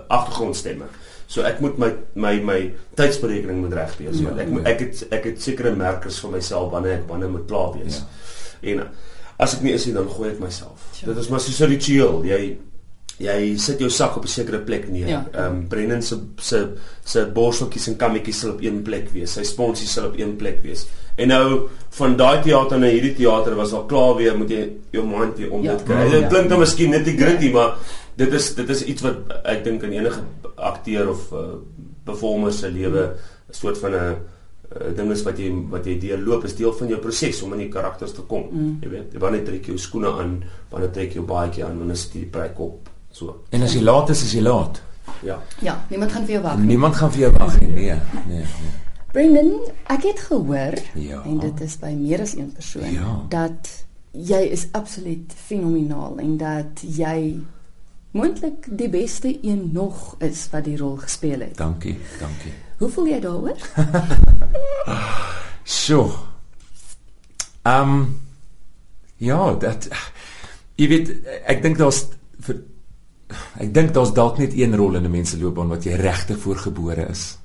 agtergrondstemme. 0.09 0.87
So 1.27 1.43
ek 1.43 1.59
moet 1.65 1.79
my 1.81 1.91
my 2.15 2.35
my 2.45 2.59
tydsberekening 2.99 3.65
moet 3.65 3.75
reg 3.75 3.97
wees. 3.99 4.21
Ja, 4.21 4.29
want 4.29 4.45
ek 4.45 4.53
moet 4.53 4.69
ek 4.71 4.85
het 4.85 5.03
ek 5.11 5.27
het 5.33 5.43
sekere 5.43 5.75
merkers 5.75 6.21
vir 6.23 6.37
myself 6.37 6.71
wanneer 6.75 7.01
ek 7.01 7.09
wanneer 7.11 7.33
moet 7.33 7.49
klaar 7.51 7.75
wees. 7.75 8.03
Ja. 8.63 8.75
En 8.75 8.87
as 9.43 9.57
ek 9.57 9.65
nie 9.67 9.75
is 9.75 9.89
nie 9.89 9.97
dan 9.97 10.07
gooi 10.11 10.31
ek 10.31 10.39
myself. 10.43 10.87
Sure. 10.93 11.11
Dit 11.11 11.25
is 11.25 11.33
maar 11.33 11.43
so 11.43 11.65
'n 11.65 11.71
ritueel. 11.75 12.23
Jy 12.31 12.43
jy 13.19 13.57
sit 13.59 13.79
jou 13.79 13.89
sak 13.91 14.17
op 14.17 14.25
'n 14.25 14.29
sekere 14.29 14.59
plek 14.59 14.89
neer. 14.89 15.09
Ja. 15.09 15.27
Ehm 15.33 15.53
um, 15.53 15.69
Brennan 15.69 16.03
se 16.03 16.17
se 16.41 16.69
se 17.05 17.27
borseltjies 17.27 17.89
en 17.89 17.97
kammetjies 17.97 18.41
sal 18.41 18.51
op 18.51 18.63
een 18.63 18.83
plek 18.83 19.11
wees. 19.13 19.33
Sy 19.33 19.43
sponsies 19.43 19.93
sal 19.93 20.07
op 20.07 20.19
een 20.19 20.37
plek 20.37 20.63
wees. 20.63 20.87
En 21.17 21.29
nou 21.29 21.69
van 21.91 22.17
daai 22.17 22.43
teater 22.43 22.79
na 22.79 22.87
hierdie 22.87 23.15
teater 23.15 23.55
was 23.55 23.73
al 23.73 23.85
klaar 23.87 24.17
weer 24.17 24.37
moet 24.39 24.51
jy 24.51 24.73
jou 24.91 25.07
mind 25.07 25.39
weer 25.39 25.51
om 25.53 25.63
Ja. 25.63 25.73
dit 25.77 25.83
kry. 25.85 25.95
Ja. 26.05 26.21
Dit 26.21 26.29
klink 26.29 26.49
nou 26.49 26.59
miskien 26.59 26.91
net 26.91 27.05
die 27.05 27.17
gritty, 27.17 27.53
maar 27.53 27.75
dit 28.17 28.33
is 28.33 28.55
dit 28.55 28.69
is 28.69 28.85
iets 28.85 29.03
wat 29.03 29.17
ek 29.45 29.65
dink 29.65 29.83
in 29.83 29.93
enige 29.93 30.21
akteur 30.57 31.09
of 31.11 31.33
uh, 31.33 31.39
performer 32.05 32.53
se 32.53 32.71
lewe 32.71 33.15
'n 33.49 33.53
soort 33.55 33.79
van 33.79 33.91
'n 33.93 33.95
uh, 33.95 34.97
ding 34.97 35.11
is 35.13 35.23
wat 35.23 35.39
jy 35.39 35.53
wat 35.71 35.85
jy 35.87 35.99
deurloop 35.99 36.45
is 36.45 36.57
deel 36.57 36.73
van 36.73 36.89
jou 36.89 36.99
proses 37.01 37.43
om 37.43 37.53
in 37.53 37.59
die 37.59 37.69
karakters 37.69 38.13
te 38.13 38.23
kom. 38.23 38.49
Mm. 38.51 38.79
Jy 38.83 38.89
weet, 38.89 39.19
wanneer 39.19 39.45
trek 39.45 39.63
jy 39.67 39.73
jou 39.73 39.79
skoene 39.79 40.09
aan, 40.09 40.43
wanneer 40.71 40.91
trek 40.91 41.09
jy 41.09 41.15
jou 41.15 41.27
baadjie 41.27 41.65
aan, 41.65 41.79
wanneer 41.79 41.97
sit 41.97 42.13
jy 42.15 42.21
die 42.21 42.31
pryk 42.31 42.59
op. 42.59 42.89
So, 43.15 43.45
En 43.55 43.63
as 43.63 43.75
jy 43.77 43.83
laat 43.87 44.09
is, 44.11 44.23
is 44.27 44.33
jy 44.35 44.41
laat. 44.43 44.81
ja. 45.23 45.37
Ja, 45.63 45.75
niemand 45.91 46.13
gaan 46.13 46.25
vir 46.27 46.33
jou 46.35 46.43
wag 46.43 46.57
nie. 46.59 46.67
Niemand 46.75 46.97
gaan 46.99 47.13
vir 47.15 47.21
jou 47.21 47.33
wag 47.37 47.61
nie. 47.61 47.69
Nee, 47.71 47.99
nee, 48.27 48.39
nee. 48.43 48.73
Brendan, 49.15 49.53
ek 49.87 50.03
het 50.03 50.21
gehoor 50.27 50.75
Ja. 50.99 51.21
en 51.23 51.39
dit 51.39 51.61
is 51.61 51.77
by 51.79 51.93
meer 51.95 52.21
as 52.25 52.33
een 52.35 52.51
persoon 52.53 52.91
Ja. 52.93 53.21
dat 53.29 53.71
jy 54.11 54.41
is 54.51 54.67
absoluut 54.73 55.33
fenomenaal 55.47 56.19
en 56.19 56.37
dat 56.37 56.83
jy 56.83 57.39
moontlik 58.11 58.67
die 58.79 58.89
beste 58.89 59.39
een 59.43 59.71
nog 59.73 60.17
is 60.19 60.49
wat 60.51 60.65
die 60.65 60.77
rol 60.77 60.97
gespeel 60.97 61.41
het. 61.41 61.57
Dankie, 61.57 61.99
dankie. 62.19 62.53
Hoe 62.79 62.89
voel 62.91 63.07
jy 63.07 63.21
daaroor? 63.21 63.57
So. 65.65 66.13
Ehm 67.63 67.91
um, 67.91 68.21
ja, 69.17 69.55
dat 69.55 69.89
jy 70.77 70.89
weet 70.89 71.13
ek 71.49 71.63
dink 71.63 71.79
daar's 71.81 72.03
vir 72.45 72.59
ek 73.61 73.75
dink 73.75 73.93
daar's 73.95 74.13
dalk 74.15 74.39
net 74.39 74.55
een 74.57 74.77
rol 74.77 74.97
in 74.97 75.05
'n 75.05 75.11
mens 75.11 75.31
se 75.31 75.39
loopbaan 75.39 75.69
wat 75.69 75.85
jy 75.85 75.97
regtig 75.97 76.39
voorgebore 76.39 77.09
is. 77.11 77.39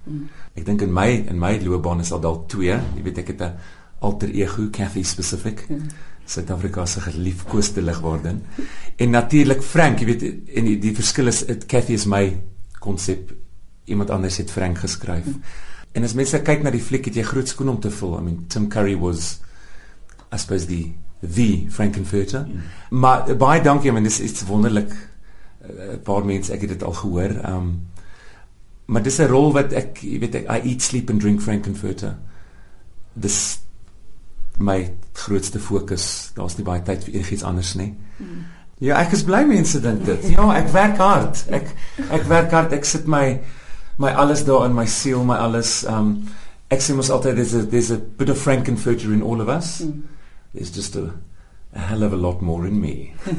Ek 0.55 0.65
dink 0.65 0.81
in 0.81 0.93
my 0.93 1.25
in 1.29 1.39
my 1.39 1.59
loopbaan 1.63 1.99
is 1.99 2.09
daar 2.09 2.21
dalk 2.21 2.49
twee. 2.49 2.77
Jy 2.95 3.03
weet 3.03 3.17
ek 3.17 3.27
het 3.27 3.41
'n 3.41 3.53
alter 3.99 4.29
ego, 4.29 4.69
Kathy 4.71 5.03
specific. 5.03 5.67
Suid-Afrika 6.25 6.85
se 6.85 7.01
geliefkoeste 7.01 7.81
ligwaardin. 7.81 8.43
En 8.95 9.09
natuurlik 9.09 9.63
Frank, 9.63 9.99
jy 9.99 10.05
weet 10.05 10.23
en 10.55 10.63
die, 10.63 10.77
die 10.77 10.95
verskil 10.95 11.27
is 11.27 11.43
it, 11.45 11.65
Kathy 11.65 11.93
is 11.93 12.05
my 12.05 12.41
konsep. 12.79 13.33
Iemand 13.85 14.09
anders 14.09 14.37
het 14.37 14.51
Frank 14.51 14.77
geskryf. 14.77 15.25
En 15.91 16.03
as 16.03 16.13
mense 16.13 16.41
kyk 16.41 16.63
na 16.63 16.69
die 16.69 16.81
fliek, 16.81 17.05
het 17.05 17.15
jy 17.15 17.23
groot 17.23 17.47
skoen 17.47 17.69
om 17.69 17.79
te 17.79 17.89
vul. 17.89 18.17
I 18.19 18.21
mean, 18.21 18.45
Tim 18.47 18.67
Curry 18.69 18.95
was 18.95 19.39
I 20.31 20.37
suppose 20.37 20.67
the 20.67 20.91
the 21.21 21.65
Frankenfurter. 21.69 22.45
Mm. 22.47 22.61
Maar 22.89 23.29
uh, 23.29 23.35
baie 23.35 23.61
dankie, 23.61 23.91
man, 23.91 24.03
dis 24.03 24.21
iets 24.23 24.45
wonderlik. 24.47 24.93
'n 25.69 26.01
Paar 26.03 26.25
mense, 26.25 26.53
ek 26.53 26.61
het 26.61 26.69
dit 26.69 26.83
al 26.83 26.93
gehoor. 26.93 27.35
Um 27.45 27.87
maar 28.85 29.03
dis 29.03 29.19
'n 29.19 29.27
rol 29.27 29.53
wat 29.53 29.73
ek, 29.73 30.01
jy 30.01 30.19
weet, 30.19 30.35
ek, 30.35 30.49
I 30.49 30.69
eat, 30.69 30.81
sleep 30.81 31.09
and 31.09 31.21
drink 31.21 31.41
Frankenfurter. 31.41 32.15
Dis 33.13 33.59
my 34.57 34.93
grootste 35.13 35.59
fokus. 35.59 36.31
Daar's 36.35 36.57
nie 36.57 36.65
baie 36.65 36.81
tyd 36.81 37.03
vir 37.03 37.13
enigiets 37.13 37.43
anders 37.43 37.75
nie. 37.75 37.93
Mm. 38.17 38.43
Ja, 38.79 38.99
ek 39.03 39.11
is 39.11 39.23
bly 39.27 39.43
mense 39.47 39.79
dink 39.83 40.05
dit. 40.07 40.29
Ja, 40.31 40.45
ek 40.55 40.69
werk 40.71 40.97
hard. 40.97 41.45
Ek 41.51 41.73
ek 42.09 42.27
werk 42.31 42.51
hard. 42.51 42.73
Ek 42.73 42.85
sit 42.87 43.07
my 43.07 43.39
my 43.99 44.11
alles 44.15 44.45
daar 44.47 44.65
in 44.65 44.75
my 44.75 44.85
siel, 44.87 45.23
my 45.27 45.35
alles 45.35 45.83
um 45.87 46.13
ek 46.71 46.81
sê 46.81 46.95
mos 46.95 47.09
altyd 47.11 47.35
there's 47.35 47.53
a 47.53 47.63
there's 47.65 47.91
a 47.91 47.97
bit 47.97 48.29
of 48.29 48.39
Frankenfurter 48.39 49.11
in 49.13 49.21
all 49.21 49.41
of 49.41 49.49
us. 49.49 49.81
Mm. 49.81 50.03
There's 50.53 50.71
just 50.71 50.95
a 50.95 51.11
a 51.75 51.79
hell 51.79 52.03
of 52.03 52.13
a 52.13 52.15
lot 52.17 52.41
more 52.41 52.65
in 52.67 52.79
me. 52.81 53.13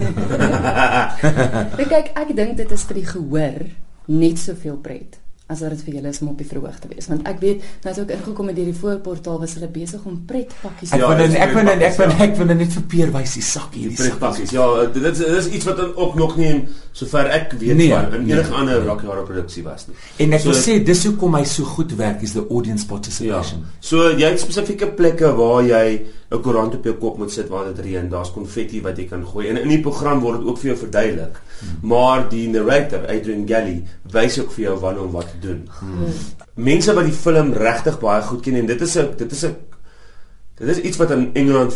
Ek 1.81 1.89
kyk, 1.91 2.13
ek 2.15 2.31
dink 2.37 2.57
dit 2.61 2.71
is 2.77 2.85
vir 2.89 3.01
die 3.01 3.09
gehoor 3.09 3.65
net 4.11 4.39
soveel 4.39 4.79
pret 4.83 5.19
as 5.51 5.59
wat 5.65 5.73
dit 5.75 5.81
vir 5.83 5.95
julle 5.97 6.11
is 6.15 6.21
om 6.23 6.29
op 6.31 6.39
die 6.39 6.47
verhoog 6.47 6.77
te 6.79 6.87
wees 6.93 7.09
want 7.11 7.25
ek 7.27 7.41
weet 7.43 7.65
nou 7.83 7.91
as 7.91 7.97
ek 7.99 8.13
ingekom 8.15 8.53
het 8.53 8.55
deur 8.61 8.69
die 8.71 8.75
voorportaal 8.79 9.41
was 9.43 9.57
hulle 9.59 9.67
besig 9.75 10.05
om 10.07 10.21
pretpakkies 10.29 10.93
Ek 10.95 11.03
Ja, 11.03 11.09
wil 11.11 11.19
dis 11.25 11.33
net 11.35 11.43
ek 11.43 11.55
wil 11.57 11.67
net 11.67 11.83
ek 11.89 11.97
wil 11.99 12.07
pretpakkies, 12.07 12.29
ek 12.29 12.37
wil 12.39 12.51
net 12.61 12.77
vir 12.77 12.85
Peer 12.93 13.11
wys 13.17 13.35
die 13.35 13.43
sak 13.49 13.75
hier, 13.75 13.91
pretpakkies. 13.99 14.53
Ja, 14.55 14.67
dit 14.95 15.09
is 15.11 15.19
dit 15.25 15.35
is 15.41 15.49
iets 15.59 15.67
wat 15.67 15.83
ook 15.89 16.15
nog 16.21 16.37
nie 16.39 16.47
in 16.53 16.63
sover 16.95 17.33
ek 17.35 17.57
weet 17.59 17.81
Nee, 17.83 17.91
van 17.91 18.15
in 18.21 18.29
nee, 18.29 18.37
enige 18.39 18.55
ander 18.63 18.79
nee. 18.79 18.87
Rocky 18.93 19.11
Horror 19.11 19.27
produksie 19.27 19.65
was 19.67 19.89
nie. 19.91 19.99
En 20.23 20.39
ek 20.39 20.47
wil 20.47 20.55
So- 20.55 20.63
sê 20.71 20.79
dis 20.87 21.03
hoekom 21.11 21.35
hy 21.35 21.43
so 21.51 21.67
goed 21.75 21.97
werk 21.99 22.23
is 22.23 22.37
the 22.39 22.47
audience 22.47 22.87
Ja. 22.87 22.93
participation. 22.95 23.67
So 23.81 24.07
jy 24.15 24.31
het 24.31 24.39
spesifieke 24.47 24.87
plekke 24.95 25.35
waar 25.35 25.67
jy 25.67 25.85
'n 26.31 26.41
koerant 26.41 26.75
op 26.75 26.85
jou 26.85 26.95
kop 26.95 27.19
moet 27.19 27.33
sit 27.33 27.49
waar 27.49 27.65
dit 27.75 27.79
reën. 27.85 28.09
Daar's 28.09 28.31
konfetti 28.33 28.81
wat 28.83 28.99
jy 28.99 29.07
kan 29.11 29.25
gooi. 29.27 29.49
En 29.49 29.57
in 29.63 29.69
die 29.69 29.81
program 29.81 30.21
word 30.21 30.39
dit 30.39 30.49
ook 30.49 30.59
vir 30.59 30.69
jou 30.71 30.77
verduidelik. 30.79 31.41
Hmm. 31.59 31.89
Maar 31.91 32.29
die 32.29 32.49
narrator, 32.49 33.07
Adrian 33.09 33.49
Galley, 33.49 33.83
wys 34.13 34.39
ook 34.41 34.53
vir 34.53 34.65
jou 34.65 34.79
wanneer 34.79 35.03
om 35.05 35.11
wat 35.11 35.27
te 35.31 35.41
doen. 35.47 35.69
Hmm. 35.81 36.15
Mense 36.55 36.95
wat 36.95 37.05
die 37.05 37.17
film 37.17 37.53
regtig 37.53 37.99
baie 37.99 38.23
goed 38.23 38.43
ken 38.47 38.55
en 38.55 38.67
dit 38.67 38.81
is 38.81 38.97
'n 38.97 39.15
dit 39.17 39.33
is 39.33 39.45
'n 39.45 39.57
dit 40.55 40.69
is 40.69 40.79
iets 40.79 40.97
wat 40.97 41.11
in 41.11 41.31
Engeland 41.35 41.75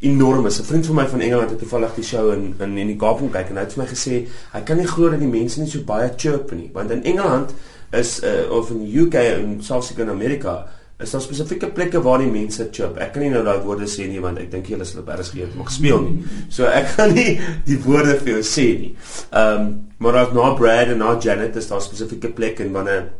enorm 0.00 0.46
is. 0.46 0.60
'n 0.60 0.64
Vriend 0.64 0.86
van 0.86 0.94
my 0.94 1.06
van 1.08 1.20
Engeland 1.20 1.50
het 1.50 1.58
toevallig 1.58 1.94
die 1.94 2.04
show 2.04 2.32
in 2.32 2.54
in 2.58 2.78
in 2.78 2.86
die 2.86 2.96
Kaap 2.96 3.18
kom 3.18 3.30
kyk 3.30 3.48
en 3.48 3.56
hy 3.56 3.62
het 3.62 3.72
vir 3.72 3.82
my 3.82 3.88
gesê 3.90 4.28
hy 4.52 4.60
kan 4.64 4.76
nie 4.76 4.86
glo 4.86 5.10
dat 5.10 5.18
die 5.18 5.28
mense 5.28 5.60
nie 5.60 5.70
so 5.70 5.82
baie 5.82 6.12
chirp 6.16 6.52
nie, 6.52 6.70
want 6.72 6.90
in 6.90 7.04
Engeland 7.04 7.54
is 7.92 8.20
uh, 8.22 8.50
of 8.50 8.70
in 8.70 8.86
UK 8.86 9.14
en 9.14 9.62
selfs 9.62 9.92
ook 9.92 9.98
in 9.98 10.10
Amerika 10.10 10.66
is 11.00 11.14
daar 11.14 11.22
spesifieke 11.24 11.70
plekke 11.76 12.02
waar 12.04 12.20
die 12.22 12.30
mense 12.30 12.68
chirp. 12.72 12.98
Ek 13.00 13.14
kan 13.14 13.24
nie 13.24 13.30
nou 13.32 13.42
daai 13.46 13.62
woorde 13.64 13.88
sê 13.88 14.08
nie 14.10 14.20
want 14.22 14.40
ek 14.42 14.50
dink 14.52 14.68
julle 14.68 14.84
sal 14.88 15.02
op 15.02 15.10
RSG 15.14 15.44
het 15.44 15.56
mag 15.58 15.72
speel 15.72 16.02
nie. 16.04 16.16
So 16.52 16.68
ek 16.68 16.92
kan 16.96 17.14
nie 17.16 17.38
die 17.68 17.78
woorde 17.86 18.18
vir 18.20 18.36
jou 18.36 18.44
sê 18.46 18.68
nie. 18.80 18.92
Ehm 19.30 19.64
um, 19.64 19.72
maar 20.00 20.16
as 20.16 20.30
na 20.32 20.54
Brad 20.56 20.88
en 20.94 21.02
na 21.02 21.10
Janet 21.20 21.58
is 21.60 21.66
daar 21.68 21.82
spesifieke 21.84 22.30
plekke 22.32 22.64
en 22.64 22.72
wanneer 22.72 23.10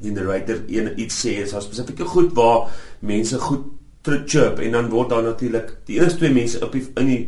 die 0.00 0.12
narrator 0.16 0.62
een 0.72 0.94
iets 0.96 1.18
sê, 1.20 1.34
is 1.42 1.52
daar 1.52 1.60
spesifieke 1.60 2.06
goed 2.08 2.32
waar 2.32 2.70
mense 3.04 3.36
goed 3.38 3.68
chirp 4.02 4.58
en 4.64 4.72
dan 4.72 4.88
word 4.88 5.10
daar 5.12 5.22
natuurlik 5.22 5.74
die 5.84 5.98
enigste 5.98 6.18
twee 6.22 6.32
mense 6.32 6.62
op 6.64 6.72
die 6.72 6.86
in 6.96 7.06
die 7.06 7.20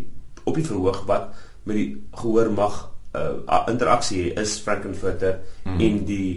op 0.44 0.56
die 0.56 0.64
verhoog 0.64 1.02
wat 1.06 1.34
met 1.68 1.76
die 1.76 1.90
gehoor 2.16 2.48
mag 2.56 2.78
uh, 3.14 3.60
interaksie 3.68 4.22
hê 4.22 4.40
is 4.40 4.56
Frankenfurter 4.64 5.38
mm. 5.64 5.80
en 5.80 6.00
die 6.08 6.30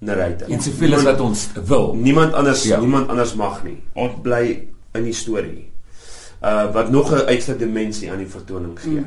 narrator. 0.00 0.48
En 0.48 0.60
soveel 0.62 0.94
as 0.94 1.02
wat 1.02 1.20
ons 1.20 1.48
wil. 1.66 1.94
Niemand 1.94 2.32
anders 2.34 2.62
Ja. 2.64 2.80
niemand 2.80 3.08
anders 3.08 3.34
mag 3.34 3.64
nie. 3.64 3.82
Ons 3.94 4.12
bly 4.22 4.68
in 4.94 5.04
die 5.04 5.12
storie. 5.12 5.64
Uh 6.42 6.72
wat 6.72 6.90
nog 6.90 7.10
'n 7.12 7.26
ekstra 7.26 7.54
dimensie 7.54 8.10
aan 8.10 8.18
die 8.18 8.26
vertoning 8.26 8.78
gee. 8.80 9.02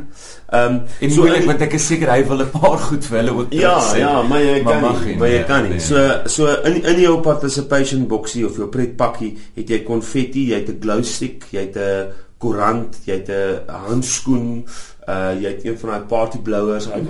Ehm 0.50 0.74
um, 0.74 0.81
En 1.00 1.12
so 1.12 1.21
moeilik 1.21 1.45
want 1.45 1.62
ek 1.62 1.74
is 1.74 1.86
seker 1.88 2.10
hy 2.12 2.25
wil 2.27 2.41
'n 2.41 2.50
paar 2.50 2.77
goed 2.77 3.05
vir 3.05 3.17
hulle 3.17 3.31
ook 3.31 3.53
Ja, 3.53 3.79
sê. 3.93 3.98
ja, 4.00 4.21
maar 4.21 4.41
jy 4.41 4.62
Maar 4.63 4.74
kan 4.74 4.81
mag 4.81 5.00
nie, 5.00 5.07
nie, 5.07 5.17
maar 5.17 5.27
jy 5.27 5.33
nee, 5.36 5.43
kan 5.45 5.62
nie. 5.63 5.69
nee. 5.69 5.79
So 5.79 6.21
so 6.25 6.45
in 6.63 6.83
in 6.83 7.00
jou 7.00 7.21
participation 7.21 8.07
boksie 8.07 8.45
of 8.45 8.57
jou 8.57 8.67
pretpakkie 8.67 9.38
het 9.55 9.69
jy 9.69 9.79
konfetti, 9.83 10.48
jy 10.50 10.55
het 10.55 10.69
'n 10.69 10.77
glow 10.81 11.03
stick, 11.03 11.45
jy 11.51 11.60
het 11.60 11.75
'n 11.77 12.12
koerant, 12.38 12.98
jy 13.05 13.13
het 13.13 13.29
'n 13.29 13.71
handskoen, 13.71 14.65
uh 15.12 15.32
jy 15.41 15.50
het 15.51 15.63
een 15.65 15.77
van 15.82 15.89
daai 15.89 16.01
party 16.12 16.38
blowers, 16.46 16.86
daai 16.88 17.03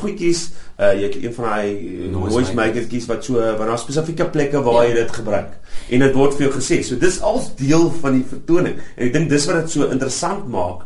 goedjies, 0.00 0.40
uh 0.80 0.92
jy 0.98 1.06
het 1.10 1.16
een 1.22 1.34
van 1.36 1.44
daai 1.44 2.08
Noise 2.12 2.54
makertjies 2.58 3.06
wat 3.10 3.24
so 3.24 3.34
want 3.40 3.68
daar 3.70 3.78
spesifieke 3.78 4.24
plekke 4.34 4.62
waar 4.66 4.82
Ja. 4.82 4.88
jy 4.88 4.94
dit 5.02 5.10
gebruik. 5.20 5.52
En 5.90 5.98
dit 6.00 6.14
word 6.14 6.34
vir 6.34 6.46
jou 6.48 6.52
gesê. 6.58 6.82
So 6.84 6.96
dis 6.98 7.20
als 7.22 7.50
deel 7.56 7.90
van 8.00 8.12
die 8.18 8.24
vertoning. 8.28 8.76
En 8.96 9.06
ek 9.06 9.12
dink 9.12 9.28
dis 9.30 9.46
wat 9.46 9.60
dit 9.62 9.70
so 9.70 9.86
interessant 9.90 10.48
maak 10.48 10.82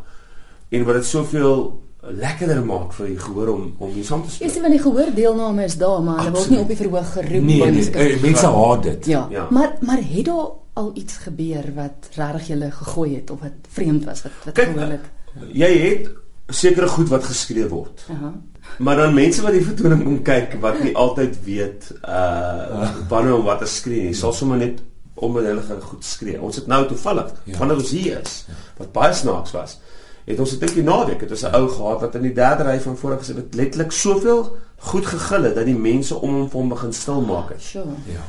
en 0.71 0.85
wat 0.85 0.95
dit 1.01 1.05
soveel 1.07 1.81
lekkerder 2.03 2.63
maak 2.65 2.93
vir 2.97 3.07
die 3.07 3.19
gehoor 3.19 3.49
om 3.55 3.65
om 3.79 3.91
hier 3.93 4.05
saam 4.05 4.23
te 4.23 4.29
Jy 4.29 4.35
speel. 4.35 4.51
sien 4.51 4.63
want 4.63 4.73
die 4.73 4.83
gehoor 4.83 5.11
deelname 5.15 5.65
is 5.65 5.77
daar 5.77 6.01
maar 6.03 6.19
hulle 6.25 6.31
word 6.37 6.51
nie 6.51 6.59
op 6.63 6.69
die 6.69 6.77
verhoog 6.77 7.11
geroep 7.13 7.43
Nee, 7.45 7.59
want 7.59 7.71
nee, 7.75 7.81
dis- 7.85 7.91
eh, 7.95 8.23
mense 8.23 8.47
haat 8.47 8.83
dit. 8.83 9.07
Ja. 9.07 9.27
Ja. 9.31 9.47
Maar 9.51 9.77
maar 9.81 10.01
het 10.01 10.25
daar 10.25 10.49
al 10.81 10.91
iets 10.95 11.17
gebeur 11.27 11.65
wat 11.75 12.09
regtig 12.17 12.47
julle 12.47 12.71
gegooi 12.71 13.15
het 13.17 13.31
of 13.31 13.41
wat 13.41 13.53
vreemd 13.69 14.05
was 14.05 14.23
wat 14.23 14.33
wat 14.45 14.59
gehoor 14.59 14.91
het? 14.97 15.07
Jy 15.53 15.73
het 15.79 16.09
sekere 16.51 16.89
goed 16.89 17.09
wat 17.09 17.25
geskryf 17.25 17.69
word. 17.69 18.05
Aha. 18.11 18.33
Maar 18.79 18.97
dan 18.97 19.15
mense 19.15 19.43
wat 19.43 19.53
die 19.53 19.65
vertoning 19.65 20.03
kom 20.05 20.23
kyk 20.23 20.55
wat 20.61 20.83
nie 20.83 20.97
altyd 20.97 21.39
weet 21.45 21.91
uh 22.05 22.91
wanneer 23.09 23.35
om 23.37 23.45
wat 23.45 23.59
te 23.59 23.67
skree 23.67 24.03
nie, 24.03 24.15
sal 24.15 24.33
sommer 24.33 24.59
net 24.59 24.83
om 25.15 25.37
hulle 25.37 25.63
gaan 25.63 25.81
goed 25.83 26.05
skree. 26.05 26.41
Ons 26.41 26.57
het 26.57 26.67
nou 26.67 26.87
toevallig 26.89 27.33
Ja. 27.45 27.59
wanneer 27.59 27.77
ons 27.77 27.91
hier 27.91 28.21
is 28.21 28.47
wat 28.79 28.93
baie 28.93 29.13
snaaks 29.13 29.53
was. 29.53 29.79
Het 30.25 30.39
ons 30.39 30.53
'n 30.55 30.59
dikkie 30.59 30.83
naweek, 30.83 31.21
het 31.21 31.31
ons 31.31 31.43
'n 31.43 31.55
ou 31.55 31.69
gehad 31.69 32.01
wat 32.01 32.15
in 32.15 32.23
die 32.23 32.33
derde 32.35 32.63
ry 32.65 32.81
van 32.81 32.97
voor 32.97 33.19
gesit 33.19 33.37
het 33.37 33.55
letterlik 33.55 33.93
soveel 33.93 34.57
goed 34.77 35.07
gegil 35.07 35.43
het 35.43 35.55
dat 35.55 35.65
die 35.65 35.77
mense 35.77 36.15
om 36.15 36.35
hom 36.35 36.49
hom 36.53 36.69
begin 36.69 36.93
stil 36.93 37.21
maak 37.21 37.49
het. 37.49 37.63
Sure. 37.63 37.95
Ja. 38.07 38.23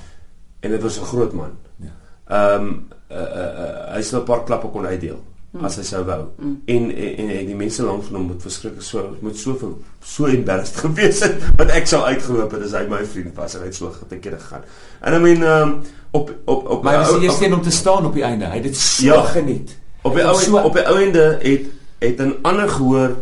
En 0.59 0.69
dit 0.71 0.81
was 0.81 0.99
'n 0.99 1.03
groot 1.05 1.33
man. 1.33 1.51
Ja. 1.75 1.91
Ehm 2.27 2.61
um, 2.65 2.87
uh, 3.11 3.17
uh, 3.17 3.25
uh, 3.35 3.93
hy 3.95 4.01
sou 4.01 4.21
'n 4.21 4.25
paar 4.25 4.43
klappe 4.43 4.67
kon 4.67 4.85
uitdeel 4.85 5.19
mm. 5.51 5.65
as 5.65 5.75
hy 5.77 5.83
sou 5.83 6.03
wou. 6.05 6.25
Mm. 6.39 6.61
En, 6.65 6.89
en 6.95 7.29
en 7.29 7.45
die 7.45 7.55
mense 7.55 7.83
langs 7.83 8.05
van 8.07 8.15
hom 8.19 8.27
moet 8.27 8.41
verskriklik 8.41 8.81
so 8.81 9.15
moet 9.21 9.37
so 9.37 9.55
veel 9.55 9.77
so 10.03 10.25
embarrassed 10.25 10.75
gewees 10.85 11.19
het 11.25 11.35
want 11.57 11.69
ek 11.71 11.87
sou 11.87 12.01
uitgeloop 12.03 12.51
het 12.51 12.63
as 12.63 12.71
hy 12.71 12.85
my 12.89 13.05
vriend 13.05 13.35
was 13.35 13.55
en 13.55 13.61
hy 13.61 13.65
het 13.71 13.75
so 13.75 13.91
geteker 13.91 14.37
gegaan. 14.39 14.63
En 15.01 15.13
I 15.13 15.19
mean 15.19 15.43
ehm 15.43 15.69
um, 15.69 15.81
op 16.11 16.31
op 16.45 16.69
op 16.69 16.83
Maar 16.83 16.93
hy 16.93 16.99
was 16.99 17.07
die 17.09 17.17
op- 17.17 17.23
eerste 17.23 17.45
een 17.45 17.53
om 17.53 17.61
te 17.61 17.71
staan 17.71 18.05
op 18.05 18.13
die 18.13 18.23
einde. 18.23 18.45
Hy 18.45 18.55
het 18.59 18.63
dit 18.63 18.75
so 18.77 19.05
Ja. 19.05 19.21
geniet. 19.23 19.77
Op 20.01 20.13
die 20.13 20.21
Hy 20.21 20.27
ou 20.27 20.35
was 20.35 20.43
so- 20.45 20.57
op 20.59 20.73
die 20.73 20.85
ou 20.87 20.97
einde 20.97 21.37
het 21.41 21.65
het 21.99 22.19
'n 22.19 22.33
ander 22.41 22.69
gehoor 22.69 23.15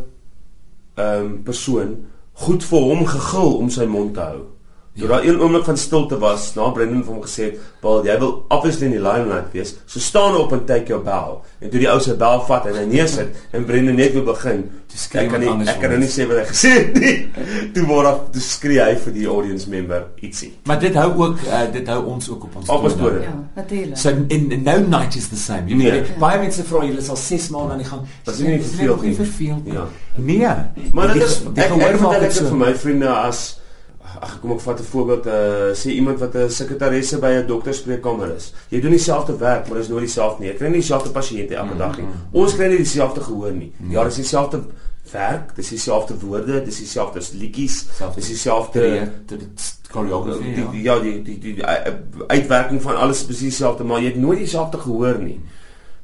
ehm 0.96 1.26
um, 1.26 1.44
persoon 1.44 1.98
goed 2.34 2.64
vir 2.64 2.80
hom 2.80 3.06
gegil 3.06 3.58
om 3.58 3.70
sy 3.70 3.84
mond 3.86 4.14
te 4.14 4.20
hou. 4.20 4.40
Toe 5.00 5.08
Ja. 5.08 5.14
daar 5.16 5.24
een 5.26 5.40
oomblik 5.40 5.64
van 5.66 5.78
stilte 5.78 6.18
was, 6.20 6.54
na 6.56 6.70
Brendan 6.70 7.04
vir 7.04 7.14
hom 7.14 7.22
gesê 7.24 7.44
het, 7.44 7.58
"Paul, 7.80 8.04
jy 8.06 8.20
wil 8.20 8.46
obviously 8.50 8.86
in 8.86 8.92
die 8.92 9.02
limelight 9.02 9.52
wees, 9.54 9.76
so 9.86 10.00
staan 10.00 10.36
op 10.36 10.52
en 10.52 10.66
take 10.66 10.88
your 10.88 11.04
bow." 11.04 11.42
En 11.62 11.70
toe 11.70 11.80
die 11.80 11.90
ou 11.90 12.00
sy 12.00 12.14
bow 12.16 12.46
vat 12.48 12.66
en 12.66 12.74
hy 12.76 12.86
neersit 12.86 13.28
en 13.52 13.66
Brendan 13.66 13.96
net 13.96 14.14
weer 14.14 14.24
begin, 14.24 14.70
Toe 14.90 14.98
skree 14.98 15.22
ek 15.24 15.30
kan 15.30 15.40
nie 15.40 15.68
ek 15.70 15.80
kan 15.80 15.90
nou 15.90 16.00
nie 16.00 16.08
sê 16.08 16.26
wat 16.28 16.38
hy 16.38 16.46
gesê 16.50 16.70
het 16.70 16.94
nie. 17.00 17.30
toe 17.74 17.86
word 17.86 18.04
daar 18.06 18.20
toe 18.32 18.42
skree 18.42 18.80
hy 18.82 18.96
vir 18.96 19.14
die 19.14 19.28
audience 19.28 19.70
member 19.70 20.04
ietsie. 20.22 20.54
Maar 20.66 20.80
dit 20.80 20.94
hou 20.96 21.14
ook 21.14 21.38
uh, 21.46 21.72
dit 21.72 21.88
hou 21.88 22.06
ons 22.06 22.30
ook 22.30 22.44
op 22.44 22.56
ons 22.56 22.70
Op 22.70 22.84
ons 22.84 22.96
tone. 22.96 23.22
Ja, 23.22 23.34
natuurlik. 23.56 23.98
So 23.98 24.10
in, 24.10 24.52
in 24.52 24.64
no 24.64 24.80
night 24.80 25.16
is 25.16 25.28
the 25.30 25.36
same. 25.36 25.68
Jy 25.68 25.76
Nee. 25.76 25.92
weet 25.92 26.18
baie 26.18 26.40
mense 26.40 26.64
vra 26.64 26.80
julle 26.86 26.98
is 26.98 27.10
al 27.10 27.16
6 27.16 27.50
maande 27.50 27.72
aan 27.72 27.78
die 27.78 27.88
gang. 27.88 28.02
Nie 28.02 28.34
Is 28.34 28.38
dit 28.38 28.62
verveeld 28.66 29.02
nie 29.02 29.08
nie? 29.10 29.16
verveeld 29.16 29.66
nie? 29.66 29.74
Ja. 29.74 29.88
Nee. 30.16 30.90
Maar 30.94 31.14
dit 31.14 31.24
is 31.24 31.42
ek 31.56 31.70
maak 31.70 31.90
vertel 31.98 32.20
dit 32.20 32.34
dit 32.34 32.48
vir 32.48 32.58
my 32.58 32.76
vriende 32.76 33.08
as 33.10 33.59
ag 34.22 34.40
kom 34.42 34.52
ek 34.52 34.62
vat 34.66 34.80
'n 34.80 34.84
voorbeeld 34.84 35.26
uh 35.26 35.72
sê 35.74 35.90
iemand 35.96 36.20
wat 36.20 36.36
'n 36.36 36.50
sekretaresse 36.50 37.20
by 37.20 37.32
'n 37.40 37.48
dokterspreekkamer 37.48 38.36
is. 38.36 38.54
Jy 38.70 38.82
doen 38.82 38.92
dieselfde 38.92 39.38
werk, 39.38 39.68
maar 39.68 39.78
dis 39.78 39.88
nooit 39.88 40.06
dieselfde 40.06 40.44
nie. 40.44 40.52
Jy 40.52 40.58
kry 40.58 40.68
nie 40.68 40.82
dieselfde 40.82 41.10
pasiënte 41.10 41.56
elke 41.56 41.78
dag 41.78 41.98
nie. 41.98 42.08
Ons 42.32 42.56
kry 42.56 42.68
nie 42.68 42.78
dieselfde 42.78 43.22
gehoor 43.22 43.52
nie. 43.52 43.72
Ja, 43.90 44.04
dis 44.04 44.16
dieselfde 44.16 44.62
werk, 45.12 45.56
dis 45.56 45.70
dieselfde 45.70 46.20
woorde, 46.20 46.64
dis 46.64 46.78
dieselfde 46.78 47.22
liedjies, 47.38 47.86
dis 48.16 48.28
dieselfde 48.28 49.12
choreography. 49.92 50.54
die, 50.54 50.64
ja. 50.64 50.72
die 50.72 50.82
ja 50.82 51.00
die 51.00 51.22
die 51.22 51.40
die, 51.40 51.54
die 51.54 51.64
uh, 51.64 51.94
uitwerking 52.28 52.82
van 52.82 52.96
alles 52.96 53.24
presies 53.24 53.58
dieselfde, 53.58 53.84
maar 53.84 54.00
jy 54.00 54.06
het 54.14 54.22
nooit 54.22 54.40
dieselfde 54.40 54.78
gehoor 54.78 55.18
nie. 55.22 55.40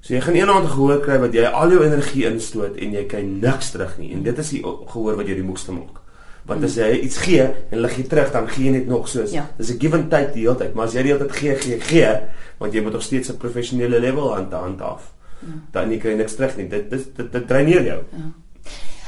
So 0.01 0.13
jy 0.13 0.21
gaan 0.21 0.37
eendag 0.37 0.71
gehoor 0.71 0.99
kry 1.01 1.19
wat 1.19 1.33
jy 1.33 1.45
al 1.49 1.71
jou 1.73 1.83
energie 1.83 2.25
instoot 2.29 2.75
en 2.77 2.91
jy 2.93 3.05
kry 3.09 3.23
niks 3.25 3.71
terug 3.73 3.97
nie. 3.97 4.11
En 4.13 4.23
dit 4.23 4.37
is 4.37 4.49
die 4.49 4.61
gehoor 4.63 5.15
wat 5.17 5.25
jou 5.25 5.37
die 5.37 5.45
moegste 5.45 5.73
maak. 5.73 6.04
Want 6.45 6.63
as 6.63 6.75
jy 6.77 6.91
iets 7.01 7.17
gee 7.17 7.41
en 7.71 7.79
lig 7.81 7.97
jy 7.97 8.03
terug, 8.09 8.31
dan 8.31 8.47
gee 8.47 8.65
jy 8.65 8.71
net 8.71 8.87
nog 8.87 9.07
soos. 9.09 9.31
Ja. 9.31 9.47
Dis 9.57 9.71
'n 9.73 9.79
give 9.79 9.97
and 9.97 10.09
take 10.09 10.33
die 10.33 10.45
hele 10.45 10.55
tyd, 10.55 10.73
maar 10.73 10.85
as 10.85 10.93
jy 10.93 11.01
die 11.01 11.11
hele 11.11 11.25
tyd 11.25 11.35
gee, 11.35 11.55
gee, 11.55 11.79
gee, 11.79 12.11
want 12.59 12.73
jy 12.73 12.81
moet 12.81 12.93
nog 12.93 13.01
steeds 13.01 13.29
'n 13.29 13.37
professionele 13.37 13.99
level 13.99 14.35
aan 14.35 14.49
te 14.49 14.55
handhaaf. 14.55 15.13
Ja. 15.39 15.47
Dan 15.71 15.91
jy 15.91 15.97
kry 15.97 16.13
niks 16.13 16.35
terug 16.35 16.57
nie. 16.57 16.67
Dit 16.67 16.89
dit 16.89 17.15
dit, 17.15 17.31
dit 17.31 17.47
dreineer 17.47 17.83
jou. 17.83 18.03